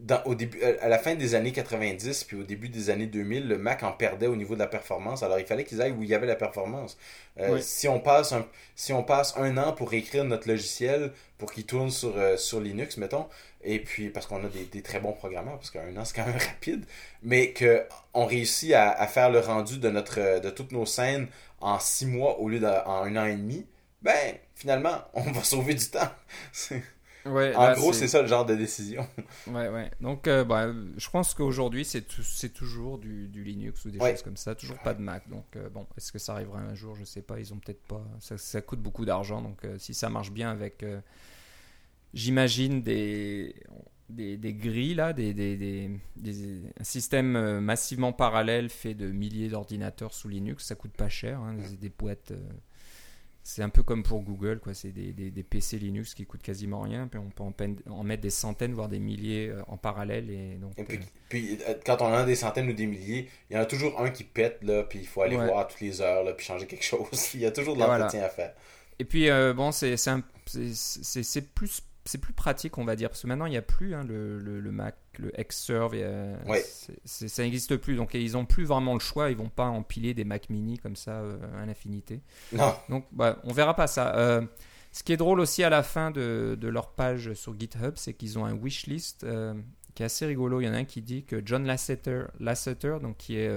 [0.00, 3.48] dans- au début, à la fin des années 90 puis au début des années 2000,
[3.48, 5.22] le Mac en perdait au niveau de la performance.
[5.22, 6.98] Alors il fallait qu'ils aillent où il y avait la performance.
[7.40, 7.62] Euh, Oui.
[7.62, 8.46] si, on passe un,
[8.76, 12.60] si on passe un an pour écrire notre logiciel pour qu'il tourne sur, euh, sur
[12.60, 13.26] Linux, mettons,
[13.62, 16.26] et puis parce qu'on a des, des très bons programmeurs, parce qu'un an c'est quand
[16.26, 16.84] même rapide,
[17.22, 21.28] mais qu'on réussit à, à faire le rendu de, notre, de toutes nos scènes
[21.60, 23.66] en six mois au lieu d'en un an et demi,
[24.02, 26.10] ben finalement, on va sauver du temps.
[27.24, 29.06] Ouais, en là, gros, c'est ça le genre de décision.
[29.46, 29.90] Ouais, ouais.
[30.00, 33.98] Donc, euh, bah, je pense qu'aujourd'hui, c'est tou- c'est toujours du, du Linux ou des
[33.98, 34.10] Ouais.
[34.12, 35.28] choses comme ça, toujours pas de Mac.
[35.28, 36.96] Donc, euh, bon, est-ce que ça arrivera un jour?
[36.96, 37.38] Je sais pas.
[37.40, 38.02] Ils ont peut-être pas.
[38.20, 39.40] Ça, ça coûte beaucoup d'argent.
[39.40, 41.00] Donc, euh, si ça marche bien avec, euh,
[42.14, 43.54] j'imagine, des,
[44.08, 45.90] des, des grilles, là, des, des,
[46.78, 50.64] un système euh, massivement parallèle fait de milliers d'ordinateurs sous Linux.
[50.66, 52.32] Ça coûte pas cher, hein, des, boîtes.
[52.32, 52.36] euh,
[53.44, 54.72] c'est un peu comme pour Google, quoi.
[54.72, 57.08] C'est des, des- des PC Linux qui coûtent quasiment rien.
[57.08, 60.30] Puis on peut en, peine- en mettre des centaines, voire des milliers euh, en parallèle.
[60.30, 63.28] Et donc, Et puis, euh, puis, quand on en a des centaines ou des milliers,
[63.50, 65.46] il y en a toujours un qui pète, là, puis il faut aller Ouais.
[65.46, 67.30] voir toutes les heures, là, puis changer quelque chose.
[67.34, 68.04] il y a toujours de Et voilà.
[68.04, 68.54] l'entretien à faire.
[69.00, 69.94] Et puis, bon, c'est
[71.54, 74.04] plus, c'est plus pratique, on va dire, parce que maintenant, il n'y a plus hein,
[74.04, 75.94] le, le- le Mac, le Xserve,
[77.04, 77.96] c'est- ça n'existe plus.
[77.96, 79.30] Donc, ils n'ont plus vraiment le choix.
[79.30, 82.20] Ils vont pas empiler des Mac mini comme ça euh, à l'infinité.
[82.52, 82.74] Non.
[82.88, 84.16] Donc, bah, on verra pas ça.
[84.16, 84.42] Euh,
[84.90, 88.14] ce qui est drôle aussi à la fin de, de leur page sur GitHub, c'est
[88.14, 89.54] qu'ils ont un wishlist euh,
[89.94, 90.60] qui est assez rigolo.
[90.60, 93.48] Il y en a un qui dit que John Lasseter, Lasseter donc qui est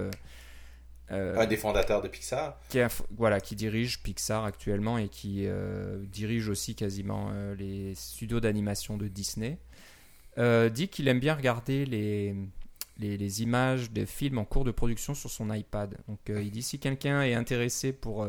[1.12, 2.60] euh, Un des fondateurs de Pixar.
[2.70, 2.80] qui,
[3.18, 8.98] voilà, qui dirige Pixar actuellement et qui euh, dirige aussi quasiment euh, les studios d'animation
[8.98, 9.58] de Disney,
[10.72, 12.36] dit qu'il aime bien regarder les,
[12.98, 15.96] les, les images des films en cours de production sur son iPad.
[16.08, 18.28] Donc il dit si quelqu'un est intéressé pour,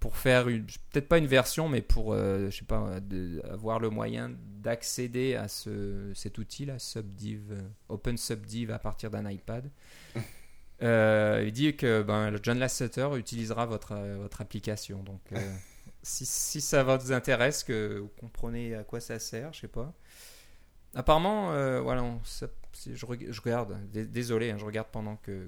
[0.00, 4.32] pour faire peut-être pas une version, mais pour je sais pas, de- avoir le moyen
[4.60, 7.54] d'accéder à ce, cet outil-là, Subdiv,
[7.88, 9.70] Open Subdiv à partir d'un iPad.
[10.82, 15.02] Euh, il dit que ben, John Lasseter utilisera votre, euh, votre application.
[15.02, 15.54] Donc, euh,
[16.02, 19.92] si, si ça vous intéresse, que vous comprenez à quoi ça sert, je sais pas.
[20.94, 23.76] Apparemment, euh, voilà, on- ça- c'est- je, reg- je regarde.
[23.92, 25.46] Dé- Désolé, hein, je regarde pendant que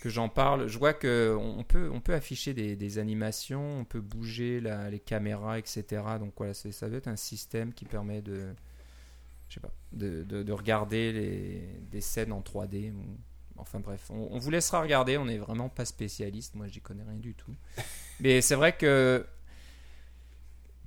[0.00, 0.68] que j'en parle.
[0.68, 4.90] Je vois que on peut on peut afficher des, des animations, on peut bouger la-
[4.90, 6.02] les caméras, etc.
[6.20, 8.48] Donc voilà, ça doit être un système qui permet de
[9.48, 12.92] je sais pas, de, de, de regarder les, des scènes en 3D.
[12.92, 13.16] ou-
[13.58, 17.02] Enfin bref, on, on vous laissera regarder, on n'est vraiment pas spécialiste, moi j'y connais
[17.04, 17.54] rien du tout.
[18.20, 19.24] Mais c'est vrai que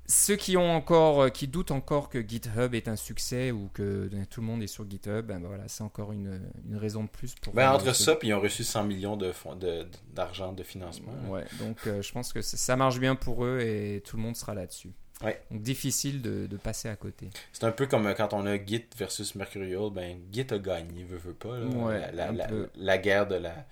[0.07, 4.09] ceux qui ont encore, euh, qui doutent encore que GitHub est un succès ou que
[4.13, 7.09] euh, tout le monde est sur GitHub, ben voilà, c'est encore une, une raison de
[7.09, 7.53] plus pour.
[7.53, 11.13] Ben, entre ça, puis ils ont reçu 100 millions de fonds- de- d'argent de, financement.
[11.29, 14.35] Ouais, donc euh, je pense que ça marche bien pour eux et tout le monde
[14.35, 14.91] sera là-dessus.
[15.23, 15.41] Ouais.
[15.51, 17.29] Donc difficile de, de passer à côté.
[17.53, 21.03] C'est un peu comme euh, quand on a Git versus Mercurial, ben Git a gagné,
[21.03, 21.57] veut, veut pas.
[21.59, 21.65] là.
[21.67, 23.65] Ouais, la, la, la- guerre de la.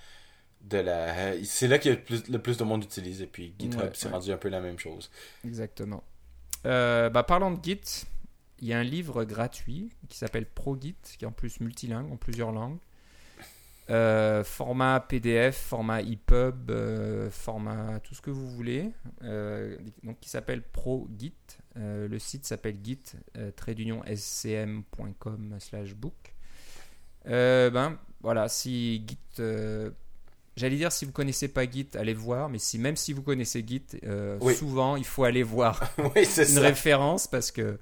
[0.61, 1.41] De la...
[1.45, 4.11] C'est là que le plus, le plus de monde utilise, et puis GitHub, Ouais, ouais.
[4.11, 5.09] rendu un peu la même chose.
[5.45, 6.03] Exactement.
[6.65, 8.03] Euh, bah, parlant de Git,
[8.59, 12.17] il y a un livre gratuit qui s'appelle ProGit, qui est en plus multilingue, en
[12.17, 12.77] plusieurs langues.
[13.89, 18.91] Euh, format PDF, format EPUB, euh, format tout ce que vous voulez.
[19.23, 21.33] Euh, donc, qui s'appelle ProGit.
[21.75, 22.99] Le site s'appelle git
[24.15, 26.35] scm.com slash book.
[27.25, 29.17] Ben voilà, si Git.
[30.57, 33.63] J'allais dire si vous connaissez pas Git, allez voir, mais si même si vous connaissez
[33.65, 33.85] Git,
[34.41, 34.55] Oui.
[34.55, 35.81] souvent il faut aller voir
[36.15, 36.61] oui, une ça.
[36.61, 37.79] référence parce que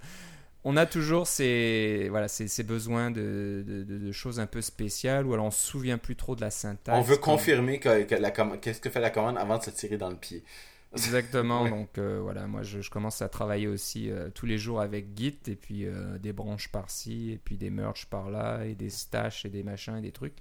[0.70, 4.62] on a toujours ces, voilà, ces, ces besoins de, de- de- de choses un peu
[4.62, 6.98] spéciales ou alors on se souvient plus trop de la syntaxe.
[6.98, 10.10] On veut confirmer que la qu'est-ce que fait la commande avant de se tirer dans
[10.10, 10.44] le pied.
[10.94, 11.70] Exactement, Ouais.
[11.70, 15.08] donc euh, voilà, moi je, je commence à travailler aussi euh, tous les jours avec
[15.18, 19.46] Git et puis euh, des branches par-ci et puis des merges par-là et des stashes
[19.46, 20.36] et des machins et des trucs.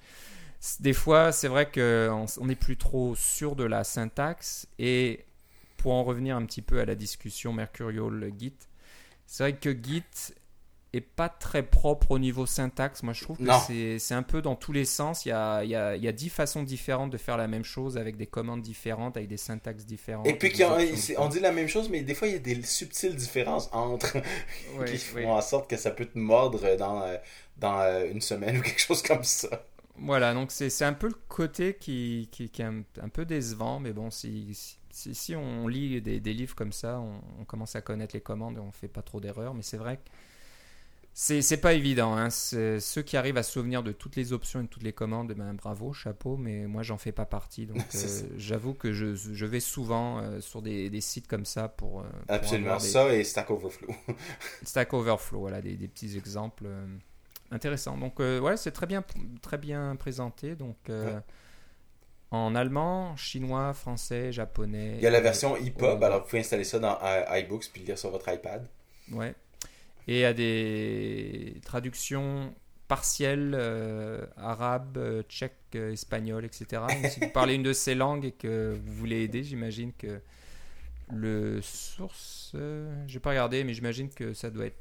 [0.80, 5.24] Des fois, c'est vrai qu'on on n'est plus trop sûr de la syntaxe et
[5.76, 8.54] pour en revenir un petit peu à la discussion Mercurial-Git,
[9.26, 10.04] c'est vrai que Git
[10.92, 13.02] est pas très propre au niveau syntaxe.
[13.02, 15.26] Moi, je trouve que c'est c'est un peu dans tous les sens.
[15.26, 17.48] Il y a, il y, a, il y a dix façons différentes de faire la
[17.48, 20.26] même chose avec des commandes différentes, avec des syntaxes différentes.
[20.26, 20.76] Et puis, a-
[21.18, 24.18] on dit la même chose, mais des fois, il y a des subtiles différences entre
[24.78, 27.16] Ouais, qui font en sorte que ça peut te mordre dans, euh,
[27.58, 29.48] dans euh, une semaine ou quelque chose comme ça.
[29.98, 33.24] Voilà, donc c'est c'est un peu le côté qui, qui, qui est un, un peu
[33.24, 37.20] décevant, mais bon, si, si, si- si on lit des, des livres comme ça, on,
[37.40, 39.96] on commence à connaître les commandes et on fait pas trop d'erreurs, mais c'est vrai
[39.98, 40.02] que
[41.14, 42.14] c'est pas évident.
[42.14, 42.28] Hein.
[42.30, 45.32] Ceux qui arrivent à se souvenir de toutes les options et de toutes les commandes,
[45.32, 49.46] ben, bravo, chapeau, mais moi j'en fais pas partie, donc euh, j'avoue que je, je
[49.46, 52.76] vais souvent euh, sur des, des sites comme ça pour, euh, Absolument.
[52.76, 53.88] des- Ça et Stack Overflow.
[54.62, 56.66] Stack Overflow, voilà, des, des petits exemples
[57.50, 57.96] intéressants.
[57.96, 59.02] Donc, ouais, c'est très bien,
[59.40, 60.54] très bien présenté.
[60.54, 61.16] Donc, Ouais.
[62.30, 64.94] En allemand, chinois, français, japonais.
[64.96, 66.04] Il y a la version EPUB, Ouais.
[66.04, 68.66] alors vous pouvez installer ça dans euh, iBooks puis le lire sur votre iPad.
[69.12, 69.34] Ouais.
[70.08, 72.52] Et il y a des traductions
[72.88, 76.82] partielles euh, arabe, euh, tchèque, euh, espagnol, etc.
[76.88, 80.20] Donc, si vous parlez une de ces langues et que vous voulez aider, j'imagine que
[81.12, 84.78] le source, euh, j'ai pas regardé, mais j'imagine que ça doit être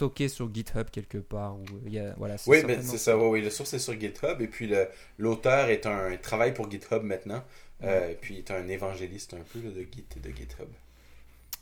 [0.00, 1.56] stocké sur GitHub quelque part.
[1.58, 3.42] Ou il y a, voilà, Oui, mais c'est ça, oui, oui.
[3.42, 4.72] Le source est sur GitHub et puis
[5.18, 7.44] l'auteur est un travail pour GitHub maintenant.
[7.82, 10.68] Euh, puis il est un évangéliste un peu là, de Git et de GitHub.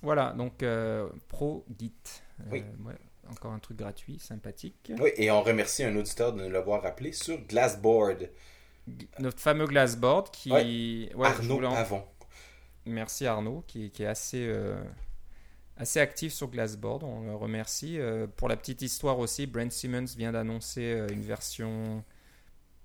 [0.02, 1.92] Voilà, donc euh, Pro Git.
[2.40, 2.64] Euh, Oui.
[2.86, 2.94] ouais.
[3.30, 4.92] encore un truc gratuit, sympathique.
[5.00, 8.30] Oui, et on remercie un auditeur de nous l'avoir rappelé sur Glassboard.
[9.18, 10.50] Notre fameux Glassboard qui.
[10.52, 12.04] Ouais, Arnaud en- Pavon.
[12.86, 14.80] Merci Arnaud, qui, qui est assez, euh,
[15.78, 17.02] assez actif sur Glassboard.
[17.04, 17.98] On le remercie.
[17.98, 22.04] Euh, pour la petite histoire aussi, Brent Simmons vient d'annoncer euh, une version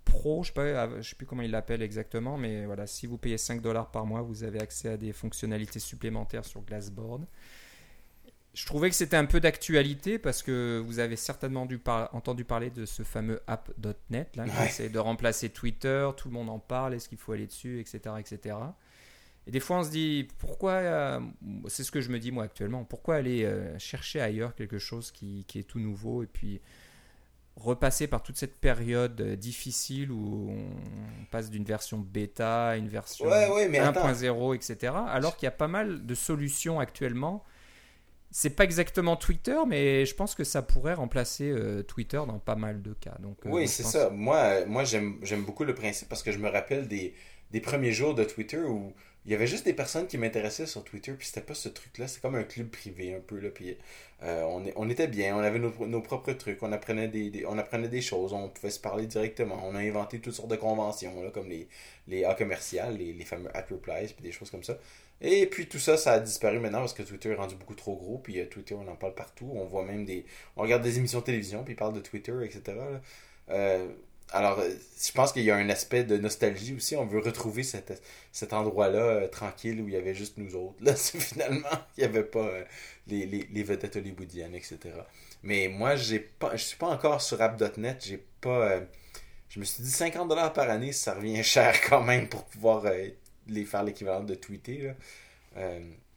[0.06, 3.18] pro, je sais, euh, je sais plus comment il l'appelle exactement, mais voilà, si vous
[3.18, 7.26] payez 5 dollars par mois, vous avez accès à des fonctionnalités supplémentaires sur Glassboard.
[8.54, 12.46] Je trouvais que c'était un peu d'actualité parce que vous avez certainement dû par- entendu
[12.46, 14.66] parler de ce fameux app.net là, qui Ouais.
[14.68, 18.14] essaie de remplacer Twitter, tout le monde en parle, est-ce qu'il faut aller dessus, etc.
[18.20, 18.56] etc.
[19.48, 21.20] Et des fois, on se dit, pourquoi, euh,
[21.68, 25.12] c'est ce que je me dis moi actuellement, pourquoi aller euh, chercher ailleurs quelque chose
[25.12, 26.62] qui, qui est tout nouveau et puis
[27.56, 32.88] repasser par toute cette période euh, difficile où on passe d'une version bêta à une
[32.88, 34.08] version Ouais, ouais, mais attends.
[34.08, 34.94] 1.0, etc.
[35.08, 37.44] Alors qu'il y a pas mal de solutions actuellement.
[38.32, 42.56] C'est pas exactement Twitter, mais je pense que ça pourrait remplacer euh, Twitter dans pas
[42.56, 43.16] mal de cas.
[43.20, 44.10] Donc, Oui, c'est pense- ça.
[44.10, 47.14] Moi, moi j'aime j'aime beaucoup le principe parce que je me rappelle des,
[47.52, 48.94] des premiers jours de Twitter où
[49.26, 52.08] il y avait juste des personnes qui m'intéressaient sur Twitter, puis c'était pas ce truc-là,
[52.08, 53.78] c'est comme un club privé un peu, là, puis
[54.24, 57.58] euh, on, on était bien, on avait nos, nos propres trucs, on apprenait des, on
[57.58, 61.24] apprenait des choses, on pouvait se parler directement, on a inventé toutes sortes de conventions,
[61.24, 61.70] là, comme les,
[62.08, 64.78] les A commerciales, les, fameux at replies, puis des choses comme ça.
[65.22, 67.96] Et puis tout ça, ça a disparu maintenant parce que Twitter est rendu beaucoup trop
[67.96, 70.26] gros, puis euh, Twitter, on en parle partout, on voit même des...
[70.58, 72.74] On regarde des émissions de télévision, puis ils parlent de Twitter, etc.
[74.34, 74.70] alors, euh,
[75.00, 76.96] je pense qu'il y a un aspect de nostalgie aussi.
[76.96, 80.76] On veut retrouver cet, cet endroit-là euh, tranquille où il y avait juste nous autres.
[80.82, 82.64] Là, c'est finalement, il n'y avait pas euh,
[83.08, 84.80] les, les, vedettes hollywoodiennes, etc.
[85.44, 88.04] Mais moi, j'ai pas, je suis pas encore sur app.net.
[88.06, 88.82] J'ai pas.
[89.50, 92.86] je me suis dit 50$ par année, ça revient cher quand même pour pouvoir
[93.48, 94.94] les faire l'équivalent de tweeter.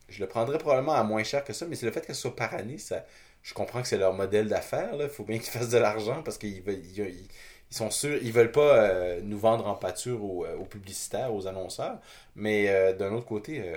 [0.08, 2.22] je le prendrais probablement à moins cher que ça, mais c'est le fait que ce
[2.22, 3.04] soit par année, ça,
[3.42, 4.94] je comprends que c'est leur modèle d'affaires.
[5.00, 7.28] Il faut bien qu'ils fassent de l'argent parce qu'ils veulent, ils-
[7.70, 11.34] ils sont sûrs, ils veulent pas euh, nous vendre en pâture aux, euh, aux publicitaires,
[11.34, 11.98] aux annonceurs.
[12.36, 13.76] Mais euh, d'un autre côté, euh,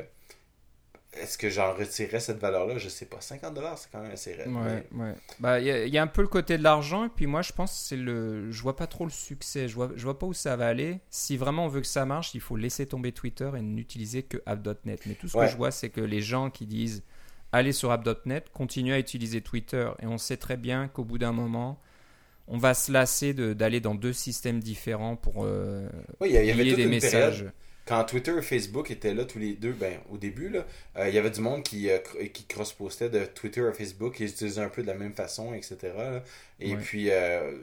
[1.14, 2.78] est-ce que j'en retirerais cette valeur-là?
[2.78, 3.20] Je sais pas.
[3.20, 4.48] 50$, c'est quand même assez raide.
[4.48, 5.16] Ouais, ouais.
[5.40, 7.26] Bah, il y, a- il y a un peu le côté de l'argent, et puis
[7.26, 8.52] moi, je pense que c'est le.
[8.52, 9.68] Je vois pas trop le succès.
[9.68, 11.00] Je vois, je vois pas où ça va aller.
[11.10, 14.38] Si vraiment on veut que ça marche, il faut laisser tomber Twitter et n'utiliser que
[14.46, 15.02] app.net.
[15.08, 15.46] Mais tout ce Ouais.
[15.46, 17.04] que je vois, c'est que les gens qui disent
[17.52, 19.90] allez sur app.net continuent à utiliser Twitter.
[20.04, 21.80] Et on sait très bien qu'au bout d'un moment,
[22.50, 25.88] on va se lasser de- d'aller dans deux systèmes différents pour euh,
[26.20, 27.36] Oui, il y avait lier toute des messages.
[27.38, 27.54] période,
[27.86, 30.66] quand Twitter et Facebook étaient là tous les deux, ben, au début, là,
[30.98, 31.98] euh, il y avait du monde qui, euh,
[32.34, 35.78] qui cross-postait de Twitter à Facebook, ils utilisaient un peu de la même façon, etc.
[35.98, 36.24] là.
[36.60, 36.82] Et Ouais.
[36.82, 37.58] puis, euh,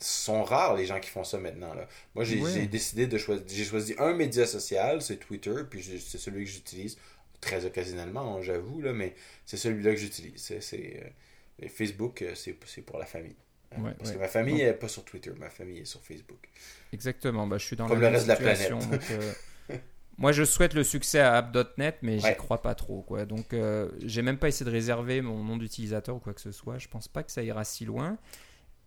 [0.00, 1.74] sont rares les gens qui font ça maintenant.
[1.74, 1.88] Là.
[2.14, 6.44] Moi, j'ai décidé de choisir, j'ai choisi un média social, c'est Twitter, puis c'est celui
[6.44, 6.96] que j'utilise
[7.40, 9.14] très occasionnellement, hein, j'avoue, mais
[9.44, 10.52] c'est celui-là que j'utilise.
[10.60, 11.12] C'est,
[11.60, 13.34] et Facebook, c'est pour la famille.
[13.76, 14.16] Ouais, Parce ouais.
[14.16, 16.48] que ma famille n'est pas sur Twitter, ma famille est sur Facebook.
[16.92, 18.90] Exactement, bah, je suis dans Comme la le même reste de la situation, planète.
[18.90, 19.32] donc, euh,
[20.18, 22.36] moi, je souhaite le succès à app.net, mais j'y Ouais.
[22.36, 23.02] crois pas trop.
[23.02, 23.26] Quoi.
[23.26, 26.50] Donc, euh, j'ai même pas essayé de réserver mon nom d'utilisateur ou quoi que ce
[26.50, 26.78] soit.
[26.78, 28.16] Je pense pas que ça ira si loin.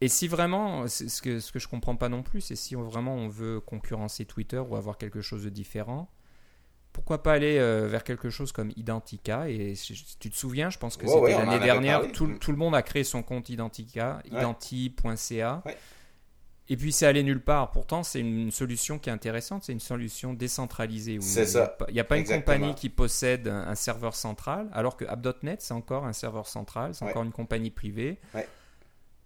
[0.02, 2.82] Et si vraiment, ce que, ce que je comprends pas non plus, c'est si on-
[2.84, 6.10] vraiment on veut concurrencer Twitter ou avoir quelque chose de différent,
[6.94, 9.50] pourquoi pas aller euh, vers quelque chose comme Identica?
[9.50, 12.40] Et si tu te souviens, je pense que Ouais, c'était l'année dernière, tout, Mm.
[12.40, 14.38] tout le monde a créé son compte Identica, Ouais.
[14.40, 15.64] identi.ca.
[16.70, 17.72] Et puis c'est allé nulle part.
[17.72, 19.64] Pourtant, c'est une solution qui est intéressante.
[19.66, 21.18] C'est une solution décentralisée.
[21.18, 21.68] où C'est il y a ça.
[21.68, 25.04] pas- Il n'y a pas une compagnie qui possède un, un serveur central, alors que
[25.06, 26.96] App.net, c'est encore un serveur central.
[26.96, 28.20] C'est encore une compagnie privée.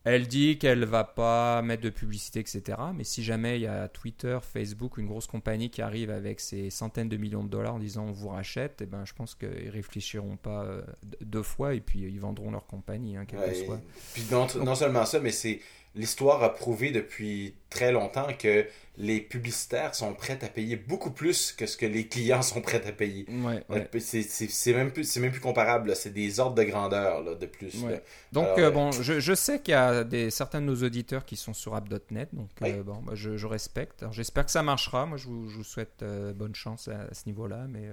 [0.06, 2.62] Elle dit qu'elle va pas mettre de publicité, etc.
[2.96, 6.70] Mais si jamais il y a Twitter, Facebook, une grosse compagnie qui arrive avec ses
[6.70, 9.70] centaines de millions de dollars en disant on vous rachète, eh ben, je pense qu'ils
[9.70, 10.84] réfléchiront pas euh,
[11.22, 13.82] deux fois et puis ils vendront leur compagnie, hein, quel que Ouais, soit.
[14.14, 15.60] Puis non, non seulement ça, mais c'est
[15.96, 18.66] l'histoire a prouvé depuis très longtemps que
[18.98, 22.82] les publicitaires sont prêts à payer beaucoup plus que ce que les clients sont prêts
[22.88, 23.26] à payer.
[23.30, 23.90] Ouais, ouais.
[24.00, 27.76] C'est même, plus- c'est même plus comparable, c'est des ordres de grandeur là, de plus.
[27.84, 27.92] Ouais.
[27.94, 28.00] là.
[28.32, 30.82] Donc, Alors, euh, euh, bon, je, je sais qu'il y a des, certains de nos
[30.84, 34.06] auditeurs qui sont sur app.net, donc euh, bon, bah, je, je respecte.
[34.12, 35.06] J'espère que ça marchera.
[35.06, 37.66] Moi, je vous, je vous souhaite euh, bonne chance à, à ce niveau-là.
[37.70, 37.84] Mais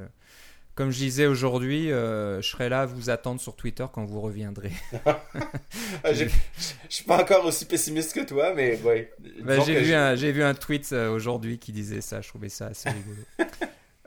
[0.74, 4.20] comme je disais aujourd'hui, euh, je serai là à vous attendre sur Twitter quand vous
[4.20, 4.72] reviendrez.
[6.04, 6.26] Ah, Je
[6.88, 9.12] suis pas encore aussi pessimiste que toi, mais ouais.
[9.20, 12.20] Disons J'ai vu, je- un- j'ai vu un tweet euh, aujourd'hui qui disait ça.
[12.20, 13.16] Je trouvais ça assez rigolo.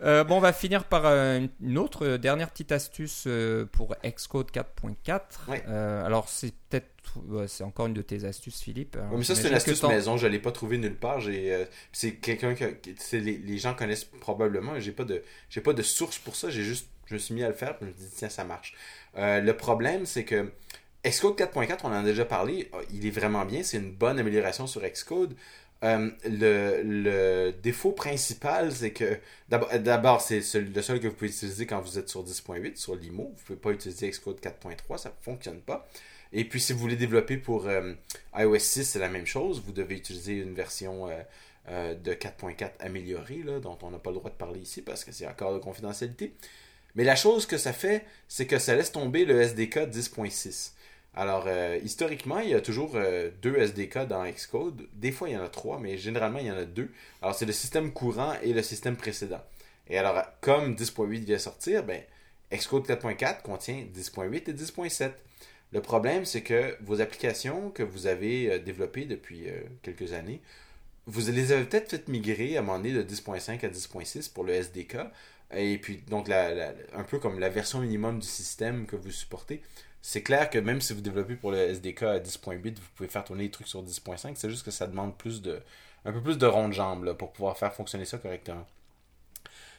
[0.05, 3.27] Euh, bon, on va finir par euh, une- autre euh, dernière petite astuce
[3.71, 5.21] pour Xcode 4.4.
[5.47, 5.63] Ouais.
[5.65, 6.87] Alors, c'est peut-être,
[7.47, 8.95] c'est encore une de tes astuces, Philippe.
[8.95, 11.19] Alors, Ouais, mais ça, c'est une astuce maison, je l'ai pas trouvé nulle part.
[11.19, 12.65] J'ai, c'est quelqu'un que
[13.13, 14.79] les, les gens connaissent probablement.
[14.79, 16.49] J'ai pas de, j'ai pas de source pour ça.
[16.49, 18.43] J'ai juste, je me suis mis à le faire, puis je me dit tiens ça
[18.43, 18.75] marche.
[19.15, 20.51] Le problème, c'est que
[21.05, 24.65] Xcode 4.4, on en a déjà parlé, il est vraiment bien, c'est une bonne amélioration
[24.67, 25.35] sur Xcode.
[25.83, 29.19] Euh, le, le, défaut principal, c'est que
[29.49, 33.23] d'abord, c'est le seul que vous pouvez utiliser quand vous êtes sur 10.8, sur l'IMO.
[33.23, 35.87] Vous ne pouvez pas utiliser Xcode 4.3, ça ne fonctionne pas.
[36.33, 37.93] Et puis, si vous voulez développer pour euh,
[38.35, 39.61] iOS 6, c'est la même chose.
[39.65, 41.07] Vous devez utiliser une version
[41.67, 45.03] euh, de 4.4 améliorée, là, dont on n'a pas le droit de parler ici parce
[45.03, 46.33] que c'est encore de confidentialité.
[46.95, 50.71] Mais la chose que ça fait, c'est que ça laisse tomber le SDK 10.6.
[51.17, 54.85] Alors, euh, historiquement, il y a toujours euh, deux SDK dans Xcode.
[54.93, 56.91] Des fois, il y en a trois, mais généralement, il y en a deux.
[57.21, 59.41] Alors, c'est le système courant et le système précédent.
[59.87, 62.01] Et alors, comme 10.8 vient sortir, ben,
[62.51, 65.11] Xcode 4.4 contient 10.8 et 10.7.
[65.71, 69.47] Le problème, c'est que vos applications que vous avez euh, développées depuis
[69.83, 70.41] quelques années,
[71.07, 74.43] vous les avez peut-être fait migrer à un moment donné de 10.5 à 10.6 pour
[74.43, 74.97] le SDK.
[75.55, 79.61] Et puis, donc, un peu comme la version minimum du système que vous supportez
[80.07, 83.23] c'est clair que même si vous développez pour le SDK à 10.8, vous pouvez faire
[83.23, 84.33] tourner les trucs sur 10.5.
[84.35, 85.59] C'est juste que ça demande plus de,
[86.05, 88.67] un peu plus de rond de jambe pour pouvoir faire fonctionner ça correctement.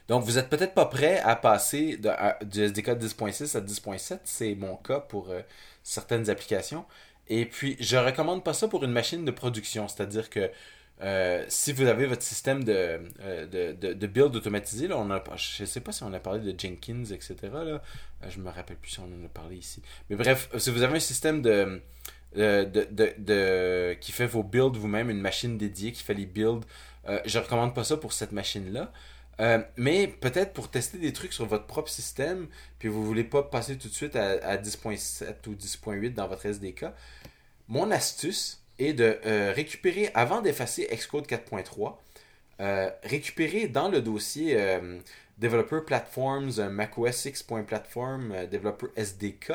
[0.09, 2.11] Donc, vous n'êtes peut-être pas prêt à passer de,
[2.43, 4.19] du SDK 10.6 à 10.7.
[4.25, 5.39] C'est mon cas pour euh,
[5.81, 6.83] certaines applications.
[7.29, 9.87] Et puis, je recommande pas ça pour une machine de production.
[9.87, 10.51] C'est-à-dire que
[11.01, 15.63] euh, si vous avez votre système de, euh, de, build automatisé, là, on a, je
[15.63, 17.35] ne sais pas si on a parlé de Jenkins, etc.
[17.43, 17.59] Là.
[17.59, 17.79] Euh,
[18.29, 19.83] je me rappelle plus si on en a parlé ici.
[20.09, 21.81] Mais bref, si vous avez un système de,
[22.35, 26.65] de, qui fait vos builds vous-même, une machine dédiée qui fait les builds,
[27.25, 28.91] je recommande pas ça pour cette machine-là.
[29.77, 32.47] mais peut-être pour tester des trucs sur votre propre système,
[32.79, 36.47] puis vous voulez pas passer tout de suite à, à 10.7 ou 10.8 dans votre
[36.47, 36.87] SDK,
[37.67, 41.95] mon astuce, et de euh, récupérer, avant d'effacer Xcode 4.3,
[42.59, 44.99] euh, récupérer dans le dossier euh,
[45.37, 49.53] Developer Platforms, macOS 6.platform, Developer SDK,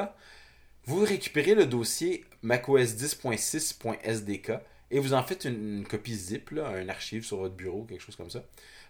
[0.84, 4.58] vous récupérez le dossier macOS 10.6.sdk
[4.90, 8.30] et vous en faites une, copie zip, un archive sur votre bureau, quelque chose comme
[8.30, 8.42] ça.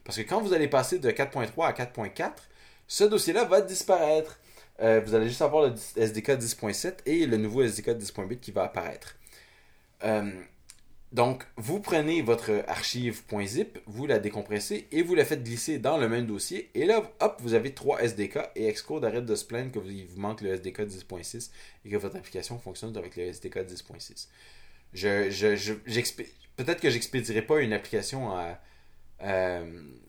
[0.04, 2.32] Parce que quand vous allez passer de 4.3 à 4.4,
[2.88, 4.40] ce dossier-là va disparaître.
[4.78, 9.16] vous allez juste avoir le SDK 10.7 et le nouveau SDK 10.8 qui va apparaître.
[10.04, 10.30] Euh,
[11.12, 16.08] donc, vous prenez votre archive.zip, vous la décompressez et vous la faites glisser dans le
[16.08, 16.70] même dossier.
[16.74, 19.90] Et là, hop, vous avez trois SDK et Xcode arrête de se plaindre que vous,
[20.08, 21.50] vous manque le SDK 10.6
[21.84, 24.28] et que votre application fonctionne avec le SDK 10.6.
[24.94, 25.72] Je, je,
[26.56, 28.30] Peut-être que j'expédierai pas une application
[29.22, 29.64] euh,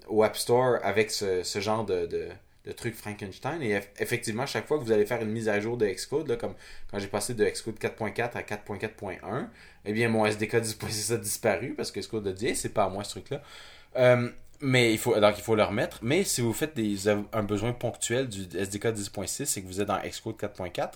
[0.07, 2.29] au App Store avec ce, genre de
[2.71, 3.61] trucs Frankenstein.
[3.61, 6.53] Et effectivement, chaque fois que vous allez faire une mise à jour de Xcode, comme
[6.89, 9.47] quand j'ai passé de Xcode 4.4 à 4.4.1,
[9.85, 12.89] eh bien mon SDK 10.6 a disparu parce que Xcode a dit c'est pas à
[12.89, 13.41] moi ce truc-là.
[13.97, 14.29] Euh,
[14.61, 15.99] mais il faut, donc il faut le remettre.
[16.01, 19.87] Mais si vous faites des, un besoin ponctuel du SDK 10.6 et que vous êtes
[19.87, 20.93] dans Xcode 4.4,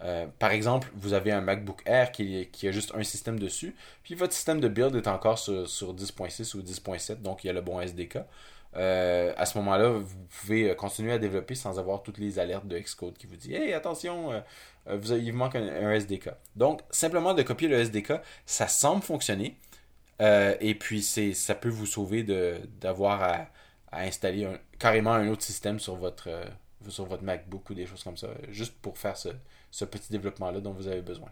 [0.00, 3.74] euh, par exemple, vous avez un MacBook Air qui, qui, a juste un système dessus,
[4.04, 7.50] puis votre système de build est encore sur, sur 10.6 ou 10.7, donc il y
[7.50, 8.18] a le bon SDK.
[8.76, 12.66] Euh, à ce moment-là, vous pouvez euh, continuer à développer sans avoir toutes les alertes
[12.66, 14.40] de Xcode qui vous dit Hey, attention, euh,
[14.96, 16.30] vous il vous manque un, SDK.
[16.56, 18.14] Donc, simplement de copier le SDK,
[18.46, 19.56] ça semble fonctionner.
[20.20, 22.24] et puis, ça peut vous sauver
[22.80, 23.48] d'avoir à,
[23.92, 24.48] installer
[24.78, 26.28] carrément un autre système sur votre,
[26.88, 30.72] sur votre MacBook ou des choses comme ça, juste pour faire ce petit développement-là dont
[30.72, 31.30] vous avez besoin.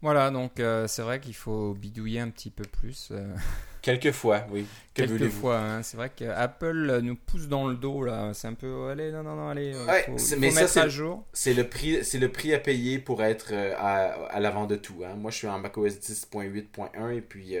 [0.00, 3.08] Voilà, donc euh, c'est vrai qu'il faut bidouiller un petit peu plus.
[3.10, 3.34] Euh.
[3.82, 4.66] Quelquefois, oui.
[4.94, 5.82] Quelquefois, hein.
[5.82, 8.32] c'est vrai qu'Apple nous pousse dans le dos là.
[8.34, 9.74] C'est un peu, allez, non, non, non, allez.
[9.86, 11.24] Ouais, faut, mais mettre ça, à jour.
[11.32, 15.02] C'est le prix, c'est le prix à payer pour être euh, à, l'avant de tout.
[15.04, 15.14] Hein.
[15.14, 17.56] Moi, je suis en macOS 10.8.1 et puis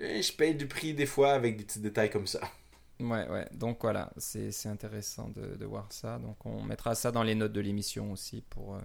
[0.00, 2.40] je paye du prix des fois avec des petits détails comme ça.
[3.00, 3.46] Ouais, ouais.
[3.52, 6.18] Donc voilà, c'est intéressant de, de, voir ça.
[6.18, 8.78] Donc on mettra ça dans les notes de l'émission aussi pour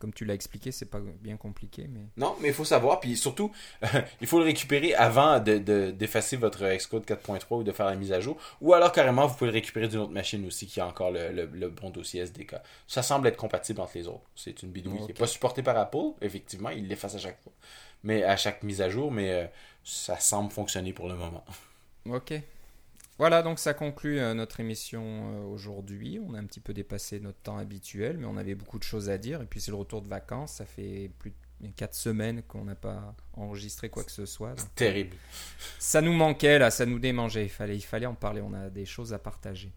[0.00, 1.86] comme tu l'as expliqué, c'est pas bien compliqué.
[1.88, 2.00] Mais...
[2.16, 3.52] Non, mais il faut savoir, puis surtout,
[4.20, 8.10] il faut le récupérer avant d'effacer de, votre Xcode 4.3 ou de faire la mise
[8.10, 8.38] à jour.
[8.62, 11.68] Ou alors carrément, vous pouvez le récupérer d'une autre machine aussi qui a encore le,
[11.68, 12.56] bon dossier SDK.
[12.88, 14.24] Ça semble être compatible entre les autres.
[14.34, 17.52] C'est une bidouille qui n'est pas supportée par Apple, effectivement, il l'efface à chaque fois.
[18.02, 19.46] Mais à chaque mise à jour, mais euh,
[19.84, 21.44] ça semble fonctionner pour le moment.
[22.08, 22.32] Ok.
[23.20, 26.18] Voilà, donc ça conclut euh, notre émission euh, aujourd'hui.
[26.26, 29.10] On a un petit peu dépassé notre temps habituel, mais on avait beaucoup de choses
[29.10, 29.42] à dire.
[29.42, 30.54] Et puis c'est le retour de vacances.
[30.54, 34.54] Ça fait plus de 4 semaines qu'on n'a pas enregistré quoi que ce soit.
[34.74, 35.18] Terrible.
[35.78, 37.44] Ça nous manquait là, ça nous démangeait.
[37.44, 38.40] Il fallait, il fallait en parler.
[38.40, 39.70] On a des choses à partager.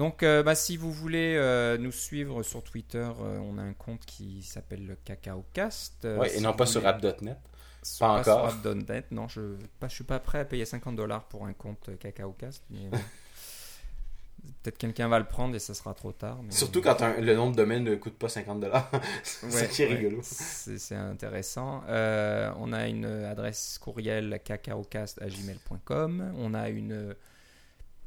[0.00, 1.36] Donc, euh, bah, si vous voulez
[1.78, 6.08] nous suivre sur Twitter, on a un compte qui s'appelle le CacaoCast.
[6.18, 7.36] oui, et non pas sur app.net.
[7.98, 8.50] Pas encore.
[9.10, 9.40] non, je
[9.82, 12.62] ne suis pas prêt à payer 50 dollars pour un compte CacaoCast.
[12.70, 12.88] Mais,
[14.62, 16.38] Peut-être quelqu'un va le prendre et ça sera trop tard.
[16.42, 18.90] mais- Surtout quand un- le nom de domaine ne coûte pas 50 dollars.
[19.22, 20.20] c'est ça Ouais, qui est ouais, rigolo.
[20.22, 21.82] C'est c'est intéressant.
[21.88, 26.32] Euh, on a une adresse courriel cacaocast.gmail.com.
[26.38, 27.14] On a une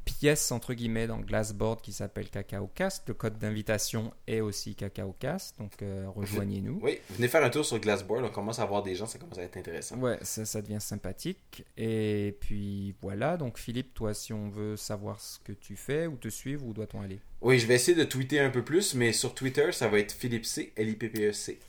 [0.06, 3.04] pièce entre guillemets dans Glassboard qui s'appelle CacaoCast.
[3.08, 5.58] Le code d'invitation est aussi CacaoCast.
[5.60, 6.80] Donc euh, rejoignez-nous.
[6.82, 9.38] Oui, venez faire un tour sur Glassboard, on commence à voir des gens, ça commence
[9.38, 9.97] à être intéressant.
[9.97, 11.66] Ouais, ça, ça devient sympathique.
[11.78, 13.38] Et puis voilà.
[13.38, 16.74] Donc Philippe, toi, si on veut savoir ce que tu fais ou te suivre, où
[16.74, 17.20] doit-on aller?
[17.41, 20.14] Oui, je vais essayer de tweeter un peu plus, mais sur Twitter, ça va être
[20.14, 21.60] Philippe C, L-I-P-P-E-C.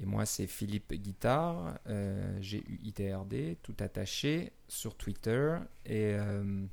[0.00, 5.56] Et moi, c'est Philippe Guitard, euh, G-U-I-T-R-D, tout attaché sur Twitter.
[5.84, 6.64] Et euh,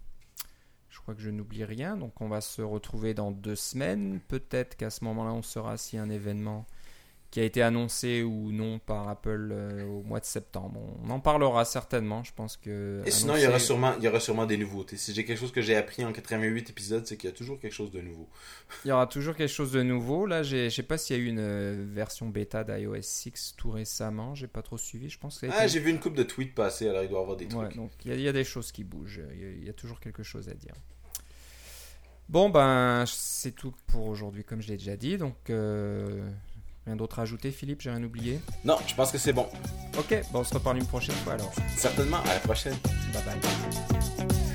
[0.98, 1.95] je crois que je n'oublie rien.
[1.95, 4.20] Donc, on va se retrouver dans deux semaines.
[4.28, 6.66] Peut-être qu'à ce moment-là, on saura si un événement
[7.30, 10.80] qui a été annoncé ou non par Apple euh, au mois de septembre.
[11.03, 12.23] On en parlera certainement.
[12.23, 13.01] Je pense que.
[13.05, 14.95] Et sinon, il y, aura sûrement, il y aura sûrement des nouveautés.
[14.95, 17.59] Si j'ai quelque chose que j'ai appris en 88 épisodes, c'est qu'il y a toujours
[17.59, 18.30] quelque chose de nouveau.
[18.86, 20.25] Il y aura toujours quelque chose de nouveau.
[20.25, 23.71] Là, je sais pas s'il y a eu une euh, version bêta d'iOS 6 tout
[23.71, 24.34] récemment.
[24.34, 25.09] J'ai pas trop suivi.
[25.09, 27.19] Je pense que Ah, été- j'ai vu une coupe de tweets passer, alors il doit
[27.19, 27.61] y avoir des trucs.
[27.61, 29.21] Ouais, donc il y, a- il y a des choses qui bougent.
[29.34, 30.73] Il y a- il y, a toujours quelque chose à dire.
[32.30, 35.17] Bon, ben, c'est tout pour aujourd'hui, comme je l'ai déjà dit.
[35.17, 36.30] Donc, euh,
[36.88, 37.81] rien d'autre à ajouter, Philippe?
[37.81, 38.39] J'ai rien oublié?
[38.65, 39.45] Non, je pense que c'est bon.
[39.97, 41.51] Ok, bon, on se reparle une prochaine fois alors.
[41.75, 42.75] Certainement, à la prochaine.
[43.13, 44.47] Bye bye.